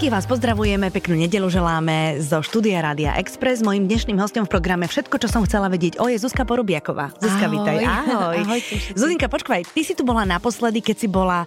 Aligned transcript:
Všetkých 0.00 0.16
vás 0.16 0.32
pozdravujeme, 0.32 0.88
peknú 0.88 1.12
nedelu 1.12 1.44
želáme 1.52 2.24
zo 2.24 2.40
štúdia 2.40 2.80
Rádia 2.80 3.20
Express. 3.20 3.60
Mojím 3.60 3.84
dnešným 3.84 4.16
hostom 4.16 4.48
v 4.48 4.52
programe 4.56 4.88
Všetko, 4.88 5.20
čo 5.20 5.28
som 5.28 5.44
chcela 5.44 5.68
vedieť 5.68 6.00
o 6.00 6.08
je 6.08 6.16
Zuzka 6.16 6.48
Porubiaková. 6.48 7.12
Zuzka, 7.20 7.44
Ahoj. 7.44 7.52
vítaj. 7.60 7.76
Ahoj. 7.84 8.36
Ahoj 8.48 8.60
Zuzinka, 8.96 9.28
počkaj, 9.28 9.68
ty 9.68 9.84
si 9.84 9.92
tu 9.92 10.00
bola 10.00 10.24
naposledy, 10.24 10.80
keď 10.80 10.96
si 10.96 11.04
bola 11.04 11.44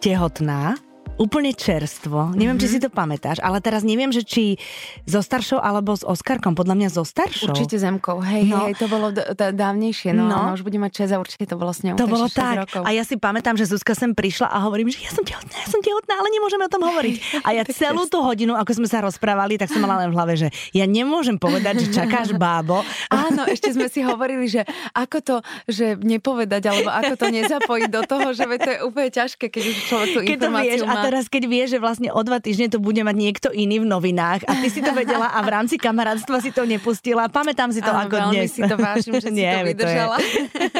tehotná 0.00 0.80
úplne 1.16 1.52
čerstvo. 1.52 2.32
Neviem, 2.32 2.56
mm-hmm. 2.56 2.62
či 2.62 2.68
si 2.68 2.78
to 2.78 2.88
pamätáš, 2.88 3.38
ale 3.38 3.58
teraz 3.58 3.82
neviem, 3.82 4.08
že 4.08 4.22
či 4.22 4.56
so 5.04 5.20
staršou 5.20 5.56
alebo 5.56 5.92
s 5.92 6.02
Oskarkom. 6.02 6.52
Podľa 6.52 6.74
mňa 6.74 6.88
so 6.90 7.04
staršou. 7.04 7.52
Určite 7.52 7.76
zemkou, 7.76 8.18
hej, 8.20 8.48
No. 8.48 8.64
hej, 8.64 8.74
to 8.74 8.86
bolo 8.86 9.10
d- 9.10 9.22
d- 9.30 9.52
dávnejšie, 9.52 10.12
no, 10.12 10.26
No. 10.26 10.36
no. 10.50 10.52
už 10.52 10.62
bude 10.62 10.76
mať 10.76 11.06
6 11.06 11.14
a 11.14 11.18
určite 11.18 11.44
to 11.44 11.54
bolo 11.54 11.70
s 11.70 11.84
ňou. 11.84 11.94
To 11.94 12.08
bolo 12.08 12.26
6 12.26 12.34
tak. 12.34 12.54
Rokov. 12.64 12.82
A 12.82 12.90
ja 12.90 13.02
si 13.02 13.14
pamätám, 13.16 13.54
že 13.54 13.64
Zuzka 13.64 13.92
sem 13.92 14.12
prišla 14.12 14.46
a 14.46 14.58
hovorím, 14.64 14.88
že 14.88 14.98
ja 15.00 15.10
som 15.10 15.22
tehotná, 15.22 15.52
ja 15.54 15.68
som 15.68 15.80
tehotná, 15.80 16.14
ale 16.16 16.28
nemôžeme 16.32 16.64
o 16.64 16.70
tom 16.72 16.82
hovoriť. 16.82 17.44
A 17.44 17.48
ja 17.52 17.62
celú 17.68 18.04
tú 18.06 18.20
hodinu, 18.20 18.56
ako 18.56 18.82
sme 18.82 18.88
sa 18.88 19.00
rozprávali, 19.00 19.56
tak 19.56 19.68
som 19.68 19.80
mala 19.80 20.02
len 20.02 20.10
v 20.10 20.16
hlave, 20.16 20.34
že 20.34 20.48
ja 20.72 20.84
nemôžem 20.84 21.36
povedať, 21.36 21.86
že 21.86 21.94
čakáš 21.94 22.34
bábo. 22.40 22.82
Áno, 23.08 23.46
ešte 23.46 23.70
sme 23.70 23.86
si 23.86 24.02
hovorili, 24.02 24.48
že 24.48 24.64
ako 24.92 25.16
to, 25.22 25.36
že 25.68 25.94
nepovedať, 25.96 26.62
alebo 26.66 26.90
ako 26.90 27.14
to 27.14 27.26
nezapojiť 27.30 27.88
do 27.88 28.02
toho, 28.04 28.26
že 28.32 28.44
to 28.48 28.68
je 28.68 28.78
úplne 28.82 29.10
ťažké, 29.12 29.44
keď 29.48 29.62
už 29.62 29.76
človek 29.86 30.08
tú 30.10 30.18
Keď 30.22 30.38
to 30.38 30.48
vieš, 30.50 30.80
informáciu 30.80 30.82
a 30.82 30.94
má. 30.94 31.02
Teraz 31.12 31.28
keď 31.28 31.42
vieš, 31.44 31.68
že 31.76 31.78
vlastne 31.78 32.08
o 32.08 32.20
dva 32.24 32.40
týždne 32.40 32.72
to 32.72 32.80
bude 32.80 32.96
mať 33.04 33.12
niekto 33.12 33.48
iný 33.52 33.84
v 33.84 33.86
novinách 33.92 34.48
a 34.48 34.56
ty 34.56 34.72
si 34.72 34.80
to 34.80 34.96
vedela 34.96 35.28
a 35.28 35.44
v 35.44 35.48
rámci 35.52 35.76
kamarátstva 35.76 36.40
si 36.40 36.48
to 36.56 36.64
nepustila. 36.64 37.28
Pamätám 37.28 37.68
si 37.68 37.84
to 37.84 37.92
Áno, 37.92 38.08
ako 38.08 38.32
veľmi 38.32 38.48
dnes. 38.48 38.56
si 38.56 38.64
to 38.64 38.80
vážim, 38.80 39.20
že 39.20 39.28
si 39.28 39.44
to 39.44 39.58
veď 39.60 39.66
vydržala. 39.76 40.16
To 40.16 40.24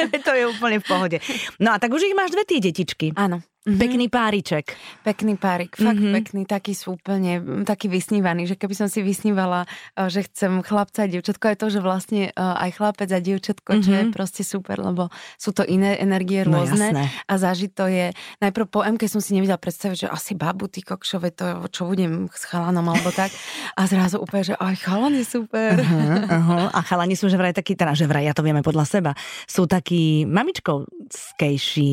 je, 0.01 0.19
to 0.27 0.31
je 0.33 0.43
úplne 0.49 0.77
v 0.81 0.85
pohode. 0.89 1.17
No 1.61 1.69
a 1.69 1.77
tak 1.77 1.93
už 1.93 2.09
ich 2.09 2.17
máš 2.17 2.33
dve 2.33 2.49
tie 2.49 2.57
detičky. 2.57 3.13
Áno. 3.13 3.45
Mhm. 3.63 3.79
Pekný 3.79 4.05
páriček. 4.11 4.75
Pekný 5.07 5.39
párik, 5.39 5.79
fakt 5.79 5.95
Mhm. 5.95 6.03
mm-hmm. 6.03 6.15
pekný, 6.19 6.41
taký 6.43 6.75
sú 6.75 6.99
úplne, 6.99 7.39
taký 7.63 7.87
vysnívaný, 7.87 8.43
že 8.43 8.59
keby 8.59 8.75
som 8.75 8.87
si 8.91 8.99
vysnívala, 8.99 9.63
eh, 9.95 10.11
že 10.11 10.27
chcem 10.27 10.59
chlapca 10.59 11.07
a 11.07 11.07
dievčatko, 11.07 11.43
aj 11.47 11.57
to, 11.63 11.67
že 11.71 11.79
vlastne 11.79 12.21
eh, 12.27 12.35
aj 12.35 12.69
chlapec 12.75 13.07
a 13.07 13.23
dievčatko, 13.23 13.69
mm-hmm. 13.71 13.85
čo 13.87 13.91
je 13.95 14.03
proste 14.11 14.43
super, 14.43 14.83
lebo 14.83 15.07
sú 15.39 15.55
to 15.55 15.63
iné 15.63 15.95
energie 15.95 16.43
No 16.43 16.59
rôzne 16.59 16.91
jasné. 16.91 17.07
a 17.07 17.33
zažiť 17.39 17.71
to 17.71 17.87
je, 17.87 18.11
najprv 18.43 18.65
po 18.67 18.83
MK 18.83 19.07
som 19.07 19.23
si 19.23 19.31
nevedela 19.31 19.55
predstaviť, 19.55 19.97
že 20.03 20.07
asi 20.11 20.35
babu, 20.35 20.67
ty 20.67 20.83
kokšove, 20.83 21.31
to 21.31 21.45
čo 21.71 21.87
budem 21.87 22.27
s 22.35 22.43
chalanom 22.43 22.83
alebo 22.83 23.15
tak 23.15 23.31
a 23.79 23.87
zrazu 23.87 24.19
úplne, 24.19 24.43
že 24.43 24.55
aj 24.59 24.75
chalan 24.83 25.15
je 25.15 25.23
super. 25.23 25.79
Uh-huh, 25.79 26.19
uh-huh. 26.27 26.67
A 26.67 26.79
chalani 26.83 27.15
sú 27.15 27.31
že 27.31 27.39
vraj 27.39 27.55
takí, 27.55 27.79
teda 27.79 27.95
že 27.95 28.11
vraj, 28.11 28.27
ja 28.27 28.35
to 28.35 28.43
vieme 28.43 28.59
podľa 28.59 28.83
seba, 28.83 29.11
sú 29.47 29.71
takí 29.71 30.27
mamičkovskejší. 30.27 31.91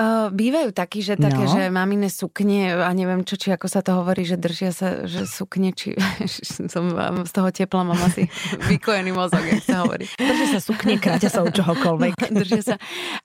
Uh, 0.00 0.32
bývajú 0.32 0.72
takí, 0.72 1.04
že 1.04 1.12
také, 1.12 1.44
No. 1.44 1.52
že 1.52 1.68
mamine 1.68 2.08
sukne 2.08 2.72
a 2.72 2.88
neviem 2.90 3.20
čo, 3.20 3.36
či 3.36 3.52
ako 3.52 3.68
sa 3.68 3.84
to 3.84 3.92
hovorí, 3.92 4.24
že 4.24 4.40
držia 4.40 4.72
sa, 4.72 5.04
že 5.04 5.28
sukne, 5.28 5.76
či 5.76 5.92
som 6.72 6.88
z 7.20 7.32
toho 7.36 7.52
tepla, 7.52 7.84
mám 7.84 8.00
asi 8.00 8.24
vykojený 8.72 9.12
mozog, 9.12 9.44
jak 9.44 9.60
sa 9.60 9.84
hovorí. 9.84 10.08
Pretože 10.10 10.56
sa 10.56 10.60
sukne, 10.62 10.96
kráťa 10.96 11.28
sa 11.28 11.44
od 11.44 11.52
čohokoľvek. 11.52 12.16
Držia 12.40 12.62
sa. 12.64 12.74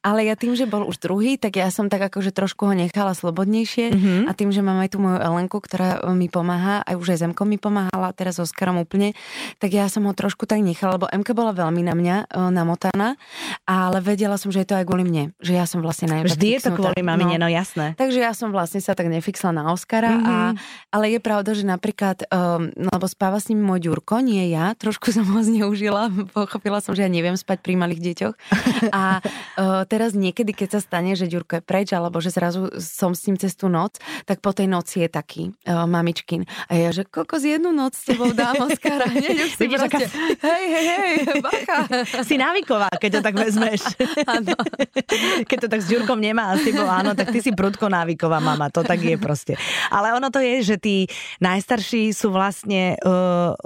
Ale 0.03 0.27
ja 0.27 0.35
tým, 0.35 0.51
že 0.51 0.67
bol 0.67 0.83
už 0.83 0.99
druhý, 0.99 1.39
tak 1.39 1.55
ja 1.55 1.71
som 1.71 1.87
tak 1.87 2.03
akože 2.03 2.35
trošku 2.35 2.67
ho 2.67 2.75
nechala 2.75 3.15
slobodnejšie 3.15 3.85
Mhm. 3.95 4.27
a 4.27 4.35
tým, 4.35 4.51
že 4.51 4.59
mám 4.59 4.75
aj 4.77 4.91
tú 4.91 4.99
moju 4.99 5.15
Elenku, 5.15 5.63
ktorá 5.63 6.03
mi 6.11 6.27
pomáha, 6.27 6.83
aj 6.83 6.99
už 6.99 7.07
aj 7.09 7.19
Zemko 7.23 7.47
mi 7.47 7.55
pomáhala, 7.55 8.11
teraz 8.11 8.35
s 8.35 8.43
Oskarom 8.43 8.75
úplne, 8.77 9.15
tak 9.57 9.71
ja 9.71 9.87
som 9.87 10.03
ho 10.03 10.11
trošku 10.11 10.43
tak 10.43 10.59
nechala, 10.59 10.99
lebo 10.99 11.07
MK 11.07 11.29
bola 11.31 11.55
veľmi 11.55 11.79
na 11.79 11.95
mňa 11.95 12.15
e, 12.19 12.51
namotaná, 12.51 13.15
ale 13.63 14.03
vedela 14.03 14.35
som, 14.35 14.51
že 14.51 14.59
je 14.59 14.67
to 14.67 14.75
aj 14.75 14.83
kvôli 14.83 15.07
mne, 15.07 15.23
že 15.39 15.55
ja 15.55 15.63
som 15.63 15.79
vlastne 15.79 16.11
najviac 16.11 16.35
Vždy 16.35 16.47
je 16.51 16.59
to 16.65 16.73
kvôli 16.73 17.01
mamine, 17.05 17.37
no 17.37 17.45
jasné. 17.45 17.93
Takže 17.93 18.19
ja 18.19 18.33
som 18.33 18.49
vlastne 18.49 18.81
sa 18.81 18.97
tak 18.97 19.07
nefixla 19.07 19.53
na 19.53 19.69
Oscara, 19.69 20.17
mm-hmm. 20.17 20.25
a, 20.25 20.37
ale 20.89 21.05
je 21.13 21.19
pravda, 21.21 21.51
že 21.53 21.63
napríklad, 21.67 22.25
um, 22.33 22.73
lebo 22.73 23.05
spáva 23.05 23.37
s 23.37 23.53
ním 23.53 23.61
môj 23.61 23.85
Ďurko, 23.85 24.25
nie 24.25 24.49
ja, 24.49 24.73
trošku 24.73 25.11
som 25.15 25.27
ho 25.29 25.39
zneužila, 25.45 26.09
pochopila 26.33 26.81
som, 26.81 26.97
že 26.97 27.05
ja 27.05 27.11
neviem 27.11 27.37
spať 27.37 27.61
pri 27.61 27.77
malých 27.77 28.01
deťoch. 28.01 28.35
A 28.89 29.21
uh, 29.21 29.83
teraz 29.91 30.17
niekedy, 30.17 30.51
keď 30.57 30.77
sa 30.77 30.79
stane, 30.81 31.13
že 31.13 31.29
Ďurko 31.29 31.59
je 31.59 31.63
preč, 31.63 31.93
alebo 31.93 32.17
že 32.17 32.33
zrazu 32.33 32.73
som 32.81 33.13
s 33.13 33.27
ním 33.29 33.37
cez 33.37 33.53
tú 33.53 33.69
noc, 33.69 34.01
tak 34.25 34.41
po 34.41 34.55
tej 34.55 34.65
noci 34.71 35.05
je 35.05 35.09
taký 35.11 35.43
uh, 35.69 35.85
mamičkin. 35.85 36.47
A 36.71 36.79
ja, 36.79 36.89
že 36.89 37.05
kokos 37.05 37.45
jednu 37.45 37.69
noc 37.69 37.93
s 37.93 38.09
tebou 38.09 38.33
dám 38.33 38.65
Oscara. 38.65 39.07
Nie, 39.11 39.45
už 39.45 39.51
si 39.53 39.65
Vidíš, 39.65 39.81
proste, 39.89 40.05
hej, 40.47 40.63
hej, 40.69 40.85
hej, 40.85 41.13
bacha. 41.41 41.77
Si 42.23 42.35
návyková, 42.37 42.89
keď 42.97 43.19
to 43.19 43.21
tak 43.21 43.35
vezmeš. 43.35 43.81
Áno. 44.25 44.53
Keď 45.45 45.57
to 45.65 45.67
tak 45.67 45.81
s 45.81 45.87
Ďurkom 45.89 46.19
nemá 46.21 46.44
a 46.51 46.59
s 46.59 46.63
tebou 46.67 46.85
áno, 46.85 47.17
tak 47.17 47.33
ty 47.33 47.39
si 47.41 47.51
prudko 47.51 47.89
návyková 47.89 48.37
mama, 48.37 48.69
to 48.69 48.85
tak 48.85 49.01
je 49.01 49.17
proste. 49.17 49.53
Ale 49.89 50.13
ono 50.13 50.29
to 50.29 50.37
je, 50.43 50.61
že 50.61 50.75
tí 50.77 50.95
najstarší 51.41 52.13
sú 52.13 52.29
vlastne... 52.29 52.99
Uh, 53.01 53.57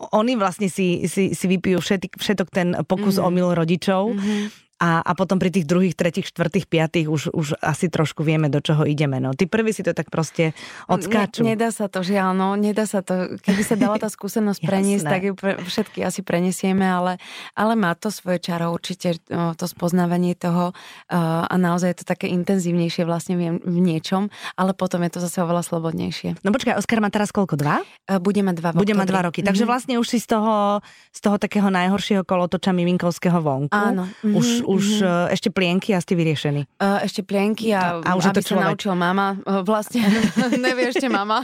oni 0.00 0.32
vlastne 0.32 0.72
si, 0.72 1.04
si, 1.12 1.36
si 1.36 1.44
vypijú 1.44 1.76
všetok, 1.76 2.16
všetok 2.16 2.48
ten 2.48 2.72
pokus 2.88 3.20
mm. 3.20 3.24
omyl 3.26 3.52
rodičov 3.52 4.16
Mhm. 4.16 4.69
A, 4.80 5.04
a 5.04 5.12
potom 5.12 5.36
pri 5.36 5.52
tých 5.52 5.68
druhých, 5.68 5.92
tretích, 5.92 6.24
štvrtých, 6.26 6.64
piatých 6.64 7.06
už, 7.06 7.36
už 7.36 7.60
asi 7.60 7.92
trošku 7.92 8.24
vieme, 8.24 8.48
do 8.48 8.64
čoho 8.64 8.88
ideme. 8.88 9.20
No, 9.20 9.36
tí 9.36 9.44
prví 9.44 9.76
si 9.76 9.84
to 9.84 9.92
tak 9.92 10.08
proste 10.08 10.56
odskáču. 10.88 11.44
Ne, 11.44 11.52
nedá 11.52 11.68
sa 11.68 11.86
to, 11.86 12.00
žiaľ, 12.00 12.32
no, 12.32 12.56
nedá 12.56 12.88
sa 12.88 13.04
to. 13.04 13.36
Keby 13.44 13.60
sa 13.60 13.76
dala 13.76 14.00
tá 14.00 14.08
skúsenosť 14.16 14.60
preniesť, 14.64 15.04
tak 15.04 15.20
ju 15.28 15.32
pre, 15.36 15.60
všetky 15.60 16.00
asi 16.00 16.24
prenesieme, 16.24 16.88
ale, 16.88 17.20
ale 17.52 17.76
má 17.76 17.92
to 17.92 18.08
svoje 18.08 18.40
čaro 18.40 18.72
určite, 18.72 19.20
to 19.30 19.64
spoznávanie 19.68 20.32
toho 20.32 20.72
a 21.12 21.52
naozaj 21.52 21.92
je 21.92 21.98
to 22.00 22.06
také 22.08 22.32
intenzívnejšie 22.32 23.04
vlastne 23.04 23.36
v, 23.36 23.42
v 23.60 23.78
niečom, 23.84 24.32
ale 24.56 24.72
potom 24.72 25.04
je 25.04 25.12
to 25.12 25.20
zase 25.20 25.44
oveľa 25.44 25.60
slobodnejšie. 25.60 26.40
No 26.40 26.56
počkaj, 26.56 26.80
Oskar 26.80 27.04
má 27.04 27.12
teraz 27.12 27.28
koľko? 27.28 27.60
Dva? 27.60 27.84
E, 28.08 28.16
Bude 28.16 28.40
mať 28.40 28.56
dva 28.56 28.70
Bude 28.72 28.96
mať 28.96 29.08
dva 29.10 29.20
roky. 29.28 29.40
Takže 29.44 29.64
Mhm. 29.64 29.68
vlastne 29.68 29.94
už 30.00 30.06
si 30.08 30.18
z 30.22 30.32
toho, 30.32 30.80
z 31.12 31.20
toho 31.20 31.36
takého 31.36 31.68
najhoršieho 31.68 32.24
kolotoča 32.24 32.72
miminkovského 32.72 33.36
vonku. 33.44 33.74
Áno. 33.76 34.08
Mhm, 34.24 34.32
Už, 34.32 34.46
už 34.70 34.84
mhm. 34.96 35.02
e, 35.02 35.34
ešte 35.34 35.48
plienky 35.50 35.90
a 35.90 35.98
ste 35.98 36.14
vyriešení. 36.14 36.62
E, 36.78 36.88
Ešte 37.02 37.20
plienky 37.20 37.74
a, 37.74 37.98
A 37.98 38.14
už 38.14 38.30
aby 38.30 38.38
to 38.38 38.40
sa 38.40 38.48
človek. 38.54 38.66
naučil 38.70 38.94
mama. 38.94 39.34
E, 39.36 39.66
Vlastne 39.66 40.00
nevie 40.64 40.88
ešte 40.88 41.10
mama. 41.10 41.42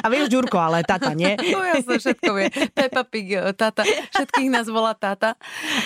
A 0.00 0.06
vieš 0.06 0.28
Ďurko, 0.28 0.56
ale 0.58 0.82
tata, 0.82 1.12
nie? 1.12 1.32
No 1.54 1.62
jasne, 1.62 1.96
všetko 1.96 2.30
vie. 2.34 2.46
Peppa 2.70 3.02
Pig, 3.02 3.28
tata, 3.54 3.86
všetkých 4.10 4.50
nás 4.50 4.66
volá 4.66 4.92
tata. 4.92 5.38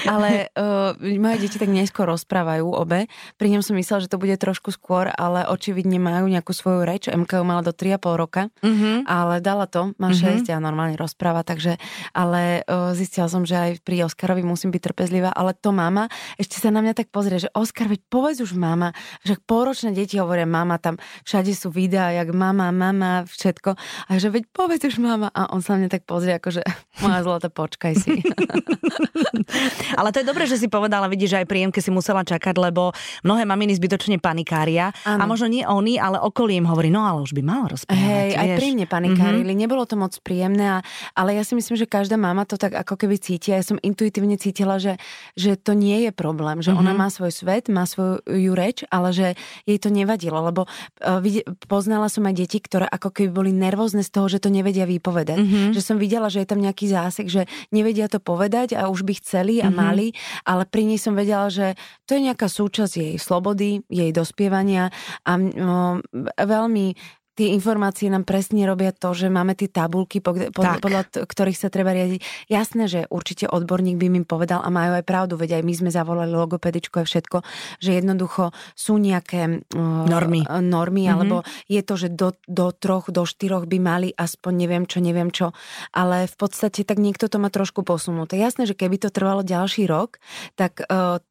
Ale 0.02 0.48
uh, 0.50 0.96
moje 0.96 1.36
deti 1.44 1.60
tak 1.60 1.68
neskôr 1.68 2.08
rozprávajú 2.08 2.64
obe. 2.64 3.04
Pri 3.36 3.52
ňom 3.52 3.60
som 3.60 3.76
myslela, 3.76 4.00
že 4.00 4.08
to 4.08 4.16
bude 4.16 4.32
trošku 4.34 4.72
skôr, 4.72 5.12
ale 5.12 5.44
očividne 5.44 6.00
majú 6.00 6.24
nejakú 6.26 6.50
svoju 6.50 6.82
reč. 6.82 7.06
MK 7.06 7.30
ju 7.38 7.44
mala 7.44 7.60
do 7.60 7.70
3,5 7.70 8.16
roka, 8.16 8.42
Mhm. 8.64 9.04
ale 9.04 9.38
dala 9.38 9.68
to, 9.68 9.92
má 10.00 10.08
Mhm. 10.08 10.16
6 10.40 10.48
a 10.48 10.58
normálne 10.58 10.96
rozpráva, 10.96 11.44
takže, 11.44 11.76
ale 12.10 12.64
uh, 12.64 12.96
zistila 12.96 13.28
som, 13.28 13.44
že 13.44 13.54
aj 13.54 13.70
pri 13.84 14.08
Oskarovi 14.08 14.40
musím 14.40 14.72
byť 14.72 14.82
trpezlivá, 14.82 15.30
ale 15.30 15.52
to 15.52 15.68
mama 15.68 16.08
ešte 16.40 16.47
sa 16.56 16.72
na 16.72 16.80
mňa 16.80 16.96
tak 16.96 17.12
pozrie, 17.12 17.36
že 17.36 17.52
Oskar, 17.52 17.92
veď 17.92 18.00
povedz 18.08 18.40
už 18.40 18.56
mama, 18.56 18.96
že 19.28 19.36
pôročné 19.36 19.92
deti 19.92 20.16
hovoria 20.16 20.48
mama, 20.48 20.80
tam 20.80 20.96
všade 21.28 21.52
sú 21.52 21.68
videá, 21.68 22.16
jak 22.16 22.32
mama, 22.32 22.72
mama, 22.72 23.28
všetko. 23.28 23.76
A 24.08 24.10
že 24.16 24.32
veď 24.32 24.48
povedz 24.48 24.88
už 24.88 24.96
mama. 25.02 25.28
A 25.36 25.52
on 25.52 25.60
sa 25.60 25.76
na 25.76 25.84
mňa 25.84 25.90
tak 26.00 26.08
pozrie, 26.08 26.32
ako 26.38 26.60
že 26.60 26.62
moja 27.04 27.20
zlata, 27.20 27.52
počkaj 27.52 27.92
si. 27.98 28.22
Ale 29.98 30.14
to 30.14 30.20
je 30.22 30.26
dobré, 30.28 30.44
že 30.48 30.56
si 30.56 30.70
povedala, 30.70 31.10
vidíš, 31.10 31.36
že 31.36 31.40
aj 31.44 31.50
príjemke 31.50 31.80
si 31.82 31.90
musela 31.90 32.22
čakať, 32.22 32.54
lebo 32.56 32.94
mnohé 33.26 33.44
maminy 33.44 33.74
zbytočne 33.74 34.22
panikária. 34.22 34.94
A 35.04 35.18
Áno. 35.18 35.26
možno 35.26 35.50
nie 35.50 35.66
oni, 35.66 35.98
ale 35.98 36.22
okolie 36.22 36.62
im 36.62 36.68
hovorí, 36.70 36.88
no 36.92 37.02
ale 37.02 37.24
už 37.24 37.34
by 37.34 37.42
mal 37.42 37.66
rozprávať. 37.66 37.98
Hej, 37.98 38.30
aj 38.38 38.46
vieš. 38.46 38.58
pri 38.60 38.68
mne 38.78 38.86
panikárili, 38.86 39.52
mm-hmm. 39.52 39.62
nebolo 39.66 39.82
to 39.88 39.96
moc 39.98 40.14
príjemné, 40.22 40.78
a, 40.78 40.84
ale 41.18 41.34
ja 41.34 41.42
si 41.42 41.58
myslím, 41.58 41.74
že 41.74 41.90
každá 41.90 42.14
mama 42.14 42.46
to 42.46 42.54
tak 42.60 42.76
ako 42.76 42.94
keby 42.94 43.18
cíti. 43.18 43.50
Ja 43.50 43.64
som 43.64 43.80
intuitívne 43.82 44.38
cítila, 44.38 44.78
že, 44.78 45.00
že 45.34 45.58
to 45.58 45.74
nie 45.74 46.06
je 46.06 46.10
problém, 46.14 46.37
že 46.38 46.70
mm-hmm. 46.72 46.80
ona 46.80 46.92
má 46.94 47.08
svoj 47.10 47.32
svet, 47.34 47.66
má 47.68 47.84
svoju 47.84 48.52
reč, 48.54 48.86
ale 48.88 49.10
že 49.10 49.26
jej 49.66 49.78
to 49.82 49.90
nevadilo, 49.90 50.38
lebo 50.40 50.64
uh, 50.64 51.20
poznala 51.66 52.06
som 52.06 52.24
aj 52.26 52.34
deti, 52.38 52.58
ktoré 52.62 52.86
ako 52.86 53.10
keby 53.10 53.30
boli 53.30 53.50
nervózne 53.50 54.06
z 54.06 54.10
toho, 54.14 54.26
že 54.30 54.42
to 54.42 54.48
nevedia 54.48 54.86
vypovedať. 54.86 55.38
Mm-hmm. 55.38 55.70
Že 55.74 55.82
som 55.82 55.96
videla, 55.98 56.30
že 56.30 56.42
je 56.42 56.48
tam 56.48 56.60
nejaký 56.62 56.86
zásek, 56.90 57.26
že 57.28 57.42
nevedia 57.74 58.06
to 58.06 58.22
povedať 58.22 58.78
a 58.78 58.88
už 58.88 59.04
by 59.04 59.18
chceli 59.18 59.60
a 59.60 59.68
mm-hmm. 59.68 59.76
mali, 59.78 60.06
ale 60.46 60.64
pri 60.64 60.82
nej 60.86 60.98
som 61.00 61.14
vedela, 61.18 61.50
že 61.50 61.74
to 62.08 62.16
je 62.16 62.26
nejaká 62.30 62.46
súčasť 62.46 62.92
jej 62.94 63.14
slobody, 63.18 63.82
jej 63.90 64.10
dospievania 64.14 64.90
a 65.26 65.32
um, 65.36 66.00
veľmi 66.36 67.17
tie 67.38 67.54
informácie 67.54 68.10
nám 68.10 68.26
presne 68.26 68.66
robia 68.66 68.90
to, 68.90 69.14
že 69.14 69.30
máme 69.30 69.54
tie 69.54 69.70
tabulky, 69.70 70.18
pod, 70.18 70.50
pod, 70.50 70.82
podľa 70.82 71.06
t- 71.06 71.22
ktorých 71.22 71.54
sa 71.54 71.70
treba 71.70 71.94
riadiť. 71.94 72.50
Jasné, 72.50 72.90
že 72.90 73.00
určite 73.06 73.46
odborník 73.46 73.94
by 73.94 74.10
mi 74.10 74.26
povedal 74.26 74.58
a 74.58 74.68
majú 74.74 74.98
aj 74.98 75.06
pravdu, 75.06 75.38
veď 75.38 75.60
aj 75.60 75.62
my 75.62 75.72
sme 75.78 75.90
zavolali 75.94 76.34
logopedičku 76.34 76.98
a 76.98 77.06
všetko, 77.06 77.46
že 77.78 77.94
jednoducho 77.94 78.50
sú 78.74 78.98
nejaké 78.98 79.62
uh, 79.70 80.04
Normy. 80.10 80.42
normy 80.50 81.06
Mhm. 81.06 81.12
alebo 81.14 81.36
je 81.70 81.80
to, 81.86 81.94
že 81.94 82.08
do, 82.10 82.34
do 82.50 82.74
troch, 82.74 83.06
do 83.14 83.22
štyroch 83.22 83.70
by 83.70 83.78
mali 83.78 84.08
aspoň 84.10 84.52
neviem 84.58 84.84
čo, 84.90 84.98
neviem 84.98 85.30
čo, 85.30 85.54
ale 85.94 86.26
v 86.26 86.34
podstate 86.34 86.82
tak 86.82 86.98
niekto 86.98 87.30
to 87.30 87.38
má 87.38 87.54
trošku 87.54 87.86
posunuté. 87.86 88.34
Jasné, 88.34 88.66
že 88.66 88.74
keby 88.74 88.98
to 88.98 89.14
trvalo 89.14 89.46
ďalší 89.46 89.86
rok, 89.86 90.18
tak 90.58 90.82
uh, 90.90 91.22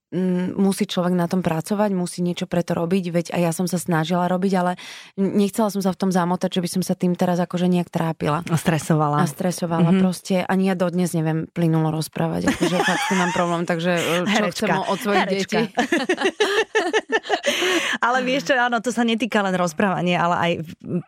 musí 0.56 0.88
človek 0.88 1.12
na 1.12 1.28
tom 1.28 1.44
pracovať, 1.44 1.92
musí 1.92 2.24
niečo 2.24 2.48
preto 2.48 2.72
robiť, 2.72 3.04
veď 3.12 3.26
aj 3.36 3.42
ja 3.44 3.52
som 3.52 3.68
sa 3.68 3.76
snažila 3.76 4.32
robiť, 4.32 4.54
ale 4.56 4.72
nechcela 5.20 5.68
som 5.68 5.84
sa 5.84 5.92
v 5.92 6.00
tom 6.00 6.12
zamotať, 6.16 6.60
že 6.60 6.64
by 6.64 6.70
som 6.80 6.82
sa 6.84 6.96
tým 6.96 7.12
teraz 7.12 7.44
akože 7.44 7.68
nejak 7.68 7.92
trápila. 7.92 8.40
A 8.48 8.56
stresovala. 8.56 9.20
A 9.20 9.28
stresovala 9.28 9.92
mm-hmm. 9.92 10.04
proste. 10.04 10.36
Ani 10.48 10.72
ja 10.72 10.80
dodnes 10.80 11.12
neviem 11.12 11.52
plynulo 11.52 11.92
rozprávať, 11.92 12.56
akože 12.56 12.78
fakt 12.88 13.04
s 13.04 13.20
mám 13.20 13.32
problém, 13.36 13.68
takže 13.68 13.92
e, 14.00 14.24
čo 14.24 14.32
Herečka. 14.32 14.64
chcem 14.64 14.80
od 14.88 14.98
svojich 15.04 15.24
Herečka. 15.28 15.60
detí. 15.60 15.76
ale 18.08 18.24
vieš 18.24 18.48
čo, 18.48 18.54
áno, 18.56 18.80
to 18.80 18.96
sa 18.96 19.04
netýka 19.04 19.44
len 19.44 19.60
rozprávania, 19.60 20.24
ale 20.24 20.36
aj 20.40 20.52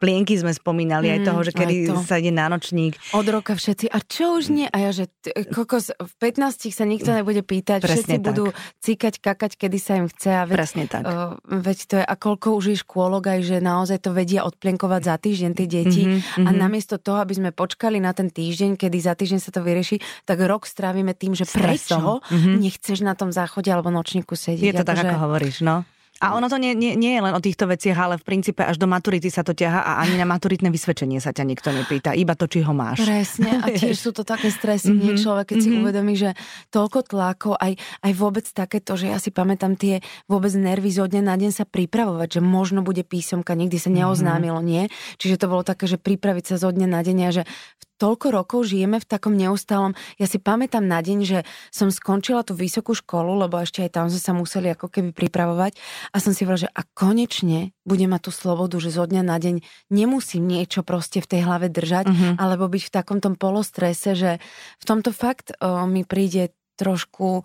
plienky 0.04 0.36
sme 0.36 0.52
spomínali, 0.52 1.08
mm, 1.08 1.14
aj 1.16 1.20
toho, 1.24 1.40
že 1.48 1.52
kedy 1.56 1.76
to. 1.88 1.96
sa 2.04 2.20
ide 2.20 2.36
na 2.36 2.52
nočník. 2.52 3.00
Od 3.16 3.28
roka 3.32 3.56
všetci, 3.56 3.88
a 3.88 4.00
čo 4.04 4.36
už 4.36 4.52
nie? 4.52 4.68
A 4.68 4.92
ja, 4.92 4.92
že 4.92 5.08
kokos, 5.56 5.96
v 5.96 6.14
15 6.20 6.68
sa 6.76 6.84
nikto 6.84 7.16
nebude 7.16 7.40
pýtať, 7.48 7.88
Presne 7.88 7.96
všetci 7.96 8.16
tak. 8.20 8.26
budú 8.28 8.46
cikať, 8.90 9.22
kakať, 9.22 9.52
kedy 9.54 9.78
sa 9.78 10.02
im 10.02 10.10
chce. 10.10 10.34
A 10.34 10.44
veď, 10.50 10.58
Presne 10.58 10.84
tak. 10.90 11.04
Uh, 11.06 11.38
veď 11.46 11.80
to 11.86 11.96
je, 12.02 12.06
a 12.06 12.14
koľko 12.18 12.58
už 12.58 12.66
je 12.74 12.78
škôlok 12.82 13.24
aj, 13.30 13.40
že 13.46 13.58
naozaj 13.62 14.02
to 14.02 14.10
vedia 14.18 14.42
odplienkovať 14.50 15.02
za 15.06 15.16
týždeň 15.22 15.52
tie 15.54 15.68
deti. 15.70 16.04
Mm-hmm, 16.10 16.46
a 16.46 16.50
namiesto 16.50 16.98
toho, 16.98 17.22
aby 17.22 17.38
sme 17.38 17.50
počkali 17.54 18.02
na 18.02 18.18
ten 18.18 18.34
týždeň, 18.34 18.82
kedy 18.82 18.98
za 18.98 19.14
týždeň 19.14 19.40
sa 19.40 19.54
to 19.54 19.62
vyrieši, 19.62 20.02
tak 20.26 20.42
rok 20.42 20.66
strávime 20.66 21.14
tým, 21.14 21.38
že 21.38 21.46
prečo 21.46 22.26
mm-hmm. 22.26 22.56
nechceš 22.58 23.06
na 23.06 23.14
tom 23.14 23.30
záchode 23.30 23.70
alebo 23.70 23.94
nočníku 23.94 24.34
sedieť. 24.34 24.66
Je 24.66 24.74
to 24.74 24.88
tak, 24.88 24.98
že... 24.98 25.08
ako 25.14 25.30
hovoríš, 25.30 25.62
no. 25.62 25.86
A 26.20 26.36
ono 26.36 26.52
to 26.52 26.60
nie, 26.60 26.76
nie, 26.76 27.00
nie 27.00 27.16
je 27.16 27.22
len 27.24 27.32
o 27.32 27.40
týchto 27.40 27.64
veciach, 27.64 27.96
ale 27.96 28.16
v 28.20 28.28
princípe 28.28 28.60
až 28.60 28.76
do 28.76 28.92
maturity 28.92 29.32
sa 29.32 29.40
to 29.40 29.56
ťaha 29.56 29.80
a 29.80 29.92
ani 30.04 30.20
na 30.20 30.28
maturitné 30.28 30.68
vysvedčenie 30.68 31.24
sa 31.24 31.32
ťa 31.32 31.48
nikto 31.48 31.72
nepýta, 31.72 32.12
iba 32.12 32.36
to, 32.36 32.44
či 32.44 32.60
ho 32.60 32.76
máš. 32.76 33.08
Presne, 33.08 33.64
a 33.64 33.72
tiež 33.72 33.96
sú 34.06 34.12
to 34.12 34.28
také 34.28 34.52
stresy, 34.52 34.92
mm-hmm. 34.92 35.16
človek, 35.16 35.56
keď 35.56 35.58
mm-hmm. 35.64 35.72
si 35.72 35.80
mhm. 35.80 35.84
uvedomí, 35.84 36.14
že 36.20 36.30
toľko 36.76 37.00
tlakov, 37.08 37.54
aj, 37.56 37.80
aj 38.04 38.12
vôbec 38.20 38.44
takéto, 38.52 39.00
že 39.00 39.16
ja 39.16 39.18
si 39.18 39.32
pamätám 39.32 39.80
tie 39.80 40.04
vôbec 40.28 40.52
nervy 40.52 40.92
zo 40.92 41.08
dňa 41.08 41.22
na 41.24 41.36
deň 41.40 41.52
sa 41.56 41.64
pripravovať, 41.64 42.40
že 42.40 42.42
možno 42.44 42.84
bude 42.84 43.08
písomka, 43.08 43.56
nikdy 43.56 43.80
sa 43.80 43.88
neoznámilo, 43.88 44.60
mm-hmm. 44.60 44.92
nie? 44.92 45.16
Čiže 45.24 45.40
to 45.40 45.48
bolo 45.48 45.64
také, 45.64 45.88
že 45.88 45.96
pripraviť 45.96 46.52
sa 46.52 46.56
zo 46.60 46.70
dňa 46.76 46.88
na 46.92 47.00
deň 47.00 47.18
a 47.26 47.32
že 47.32 47.44
v 47.80 47.84
toľko 48.00 48.28
rokov 48.32 48.72
žijeme 48.72 48.98
v 49.04 49.06
takom 49.06 49.36
neustálom. 49.36 49.94
Ja 50.16 50.26
si 50.26 50.40
pamätám 50.40 50.88
na 50.88 51.04
deň, 51.04 51.20
že 51.28 51.40
som 51.70 51.92
skončila 51.92 52.48
tú 52.48 52.56
vysokú 52.56 52.96
školu, 52.96 53.46
lebo 53.46 53.60
ešte 53.60 53.84
aj 53.84 53.92
tam 53.92 54.08
sme 54.08 54.22
sa 54.24 54.32
museli 54.32 54.72
ako 54.72 54.88
keby 54.88 55.12
pripravovať 55.12 55.76
a 56.16 56.18
som 56.24 56.32
si 56.32 56.48
hovorila, 56.48 56.66
že 56.66 56.72
a 56.72 56.82
konečne 56.96 57.76
budem 57.84 58.16
mať 58.16 58.26
tú 58.26 58.32
slobodu, 58.32 58.80
že 58.80 58.96
zo 58.96 59.04
dňa 59.04 59.22
na 59.28 59.38
deň 59.38 59.62
nemusím 59.92 60.48
niečo 60.48 60.82
proste 60.88 61.20
v 61.20 61.28
tej 61.28 61.42
hlave 61.44 61.68
držať, 61.68 62.06
uh-huh. 62.08 62.34
alebo 62.40 62.72
byť 62.72 62.84
v 62.88 62.94
takom 62.96 63.20
tom 63.20 63.36
polostrese, 63.36 64.16
že 64.16 64.32
v 64.80 64.86
tomto 64.88 65.12
fakt 65.12 65.52
o, 65.60 65.84
mi 65.84 66.08
príde 66.08 66.56
trošku 66.80 67.44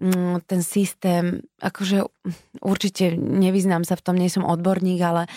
mm, 0.00 0.48
ten 0.48 0.64
systém, 0.64 1.44
akože 1.60 2.08
určite 2.64 3.12
nevyznám 3.20 3.84
sa 3.84 4.00
v 4.00 4.04
tom, 4.04 4.16
nie 4.16 4.32
som 4.32 4.48
odborník, 4.48 5.00
ale 5.04 5.28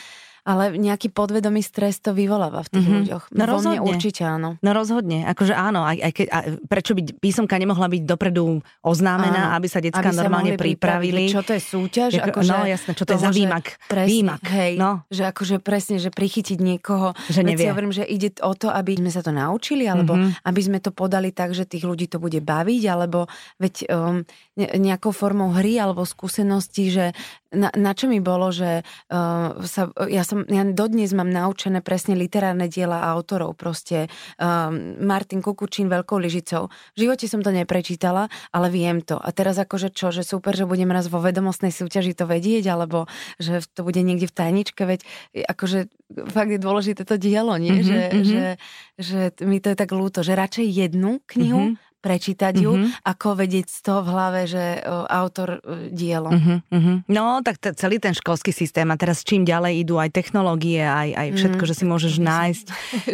ale 0.44 0.76
nejaký 0.76 1.08
podvedomý 1.08 1.64
stres 1.64 2.04
to 2.04 2.12
vyvoláva 2.12 2.68
v 2.68 2.70
tých 2.70 2.84
mm-hmm. 2.84 3.00
ľuďoch. 3.00 3.24
No, 3.32 3.44
Vo 3.48 3.52
rozhodne. 3.56 3.80
mne 3.80 3.88
určite 3.96 4.22
áno. 4.28 4.50
No 4.60 4.70
rozhodne, 4.76 5.20
akože 5.24 5.56
áno, 5.56 5.88
aj, 5.88 5.98
aj 6.04 6.12
keď, 6.12 6.28
a 6.28 6.38
prečo 6.68 6.92
by 6.94 7.02
písomka 7.16 7.56
nemohla 7.56 7.88
byť 7.88 8.04
dopredu 8.04 8.60
oznámená, 8.84 9.56
áno, 9.56 9.56
aby 9.56 9.68
sa 9.72 9.80
detská 9.80 10.12
normálne 10.12 10.60
pripravili. 10.60 11.32
Čo 11.32 11.48
to 11.48 11.56
je 11.56 11.62
súťaž? 11.64 12.12
Ako, 12.20 12.44
no 12.44 12.68
jasné, 12.68 12.92
čo 12.92 13.08
to 13.08 13.16
toho, 13.16 13.24
je 13.24 13.26
za 13.26 13.32
výmak. 13.32 13.66
Presne, 13.88 14.12
výmak. 14.12 14.44
Hej, 14.52 14.74
no. 14.76 14.92
že 15.08 15.24
akože 15.32 15.56
presne, 15.64 15.96
že 16.04 16.12
prichytiť 16.12 16.60
niekoho. 16.60 17.16
Že 17.32 17.42
nevie. 17.48 17.64
Si 17.64 17.72
hovorím, 17.72 17.94
že 17.96 18.04
ide 18.04 18.36
o 18.44 18.52
to, 18.52 18.68
aby 18.68 19.00
sme 19.00 19.10
sa 19.16 19.24
to 19.24 19.32
naučili, 19.32 19.88
alebo 19.88 20.20
mm-hmm. 20.20 20.44
aby 20.44 20.62
sme 20.62 20.80
to 20.84 20.92
podali 20.92 21.32
tak, 21.32 21.56
že 21.56 21.64
tých 21.64 21.88
ľudí 21.88 22.12
to 22.12 22.20
bude 22.20 22.44
baviť, 22.44 22.84
alebo 22.92 23.32
veď 23.64 23.88
um, 23.88 24.28
nejakou 24.60 25.16
formou 25.16 25.50
hry 25.56 25.80
alebo 25.80 26.06
skúsenosti, 26.06 26.94
že 26.94 27.06
na, 27.54 27.70
na 27.74 27.92
čo 27.94 28.10
mi 28.10 28.20
bolo, 28.20 28.50
že 28.50 28.82
uh, 28.84 29.62
sa, 29.64 29.88
ja 30.10 30.26
som, 30.26 30.44
ja 30.50 30.66
dodnes 30.66 31.14
mám 31.14 31.30
naučené 31.30 31.86
presne 31.86 32.18
literárne 32.18 32.66
diela 32.68 33.06
autorov, 33.14 33.56
proste 33.56 34.10
um, 34.42 34.98
Martin 35.00 35.40
Kukučín 35.40 35.88
veľkou 35.88 36.18
lyžicou. 36.18 36.68
V 36.98 37.08
živote 37.08 37.30
som 37.30 37.46
to 37.46 37.54
neprečítala, 37.54 38.28
ale 38.50 38.68
viem 38.74 39.06
to. 39.06 39.16
A 39.22 39.30
teraz 39.30 39.62
akože 39.62 39.94
čo, 39.94 40.10
že 40.10 40.26
super, 40.26 40.58
že 40.58 40.66
budem 40.66 40.90
raz 40.90 41.08
vo 41.08 41.22
vedomostnej 41.22 41.70
súťaži 41.70 42.18
to 42.18 42.26
vedieť, 42.26 42.74
alebo 42.74 43.06
že 43.38 43.62
to 43.72 43.86
bude 43.86 44.02
niekde 44.02 44.26
v 44.26 44.36
tajničke, 44.36 44.82
veď 44.84 45.06
akože 45.48 45.88
fakt 46.34 46.52
je 46.52 46.60
dôležité 46.60 47.06
to 47.06 47.22
dielo, 47.22 47.54
nie? 47.62 47.80
Mm-hmm, 47.80 47.88
že, 47.88 48.00
mm-hmm. 48.02 48.26
Že, 48.26 48.46
že 48.98 49.20
mi 49.46 49.62
to 49.62 49.74
je 49.74 49.78
tak 49.78 49.92
ľúto, 49.94 50.26
že 50.26 50.34
radšej 50.34 50.66
jednu 50.66 51.22
knihu 51.30 51.74
mm-hmm 51.74 51.93
prečítať 52.04 52.54
ju, 52.60 52.76
mm-hmm. 52.76 53.08
ako 53.08 53.28
vedieť 53.40 53.68
z 53.72 53.80
toho 53.80 54.04
v 54.04 54.10
hlave, 54.12 54.42
že 54.44 54.84
o, 54.84 55.08
autor 55.08 55.64
o, 55.64 55.88
dielo. 55.88 56.36
Mm-hmm. 56.36 57.08
No, 57.08 57.40
tak 57.40 57.64
t- 57.64 57.72
celý 57.80 58.04
ten 58.04 58.12
školský 58.12 58.52
systém 58.52 58.92
a 58.92 59.00
teraz 59.00 59.24
čím 59.24 59.48
ďalej 59.48 59.88
idú 59.88 59.96
aj 59.96 60.12
technológie, 60.12 60.84
aj, 60.84 61.16
aj 61.16 61.28
všetko, 61.40 61.64
mm-hmm. 61.64 61.72
že 61.72 61.80
si 61.80 61.86
môžeš 61.88 62.14
nájsť, 62.20 62.66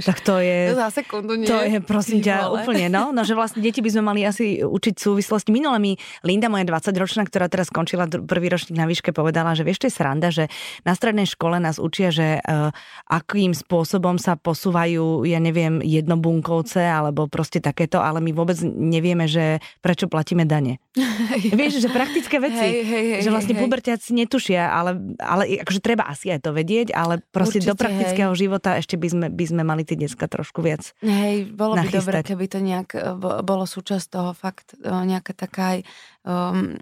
tak 0.10 0.18
to 0.26 0.42
je... 0.42 0.74
Za 0.82 0.90
sekundu 0.90 1.38
nie. 1.38 1.46
To 1.46 1.62
je, 1.62 1.78
prosím 1.86 2.26
ťa, 2.26 2.50
úplne, 2.50 2.90
no, 2.90 3.14
no, 3.14 3.22
že 3.22 3.38
vlastne 3.38 3.62
deti 3.62 3.86
by 3.86 3.94
sme 3.94 4.04
mali 4.10 4.26
asi 4.26 4.66
učiť 4.66 4.98
súvislosti. 4.98 5.54
Minule 5.54 5.78
mi 5.78 5.94
Linda, 6.26 6.50
moja 6.50 6.66
20-ročná, 6.66 7.30
ktorá 7.30 7.46
teraz 7.46 7.70
skončila 7.70 8.10
prvý 8.10 8.50
ročník 8.50 8.74
na 8.74 8.90
výške, 8.90 9.14
povedala, 9.14 9.54
že 9.54 9.62
vieš, 9.62 9.86
to 9.86 9.88
je 9.92 9.94
sranda, 9.94 10.34
že 10.34 10.50
na 10.82 10.98
strednej 10.98 11.30
škole 11.30 11.62
nás 11.62 11.78
učia, 11.78 12.10
že 12.10 12.42
uh, 12.42 12.74
akým 13.06 13.54
spôsobom 13.54 14.18
sa 14.18 14.34
posúvajú, 14.34 15.28
ja 15.30 15.38
neviem, 15.38 15.84
jednobunkovce 15.84 16.82
alebo 16.82 17.30
proste 17.30 17.62
takéto, 17.62 18.02
ale 18.02 18.24
my 18.24 18.32
vôbec 18.34 18.58
nevieme, 18.80 19.28
že 19.28 19.60
prečo 19.84 20.08
platíme 20.08 20.48
dane. 20.48 20.80
Vieš, 21.60 21.84
že 21.84 21.90
praktické 21.92 22.40
veci, 22.40 22.64
hej, 22.64 22.88
hej, 22.88 23.06
hej, 23.14 23.22
že 23.22 23.30
vlastne 23.30 23.60
pubertiaci 23.60 24.16
netušia, 24.16 24.72
ale, 24.72 25.16
ale 25.20 25.60
akože 25.60 25.84
treba 25.84 26.08
asi 26.08 26.32
aj 26.32 26.48
to 26.48 26.56
vedieť, 26.56 26.96
ale 26.96 27.20
proste 27.36 27.60
Určite, 27.60 27.70
do 27.70 27.76
praktického 27.76 28.32
hej. 28.32 28.40
života 28.40 28.80
ešte 28.80 28.96
by 28.96 29.08
sme, 29.12 29.28
by 29.28 29.46
sme 29.46 29.62
mali 29.68 29.84
tie 29.84 30.00
detská 30.00 30.32
trošku 30.32 30.64
viac 30.64 30.96
Hej, 31.04 31.52
bolo 31.52 31.76
by 31.76 31.92
dobre, 31.92 32.24
keby 32.24 32.46
to 32.48 32.60
nejak 32.64 32.90
e, 32.96 33.14
bolo 33.20 33.68
súčasť 33.68 34.06
toho 34.08 34.32
fakt 34.32 34.74
e, 34.74 34.88
nejaká 34.88 35.36
taká 35.36 35.78
aj 35.78 35.80
um, 36.24 36.80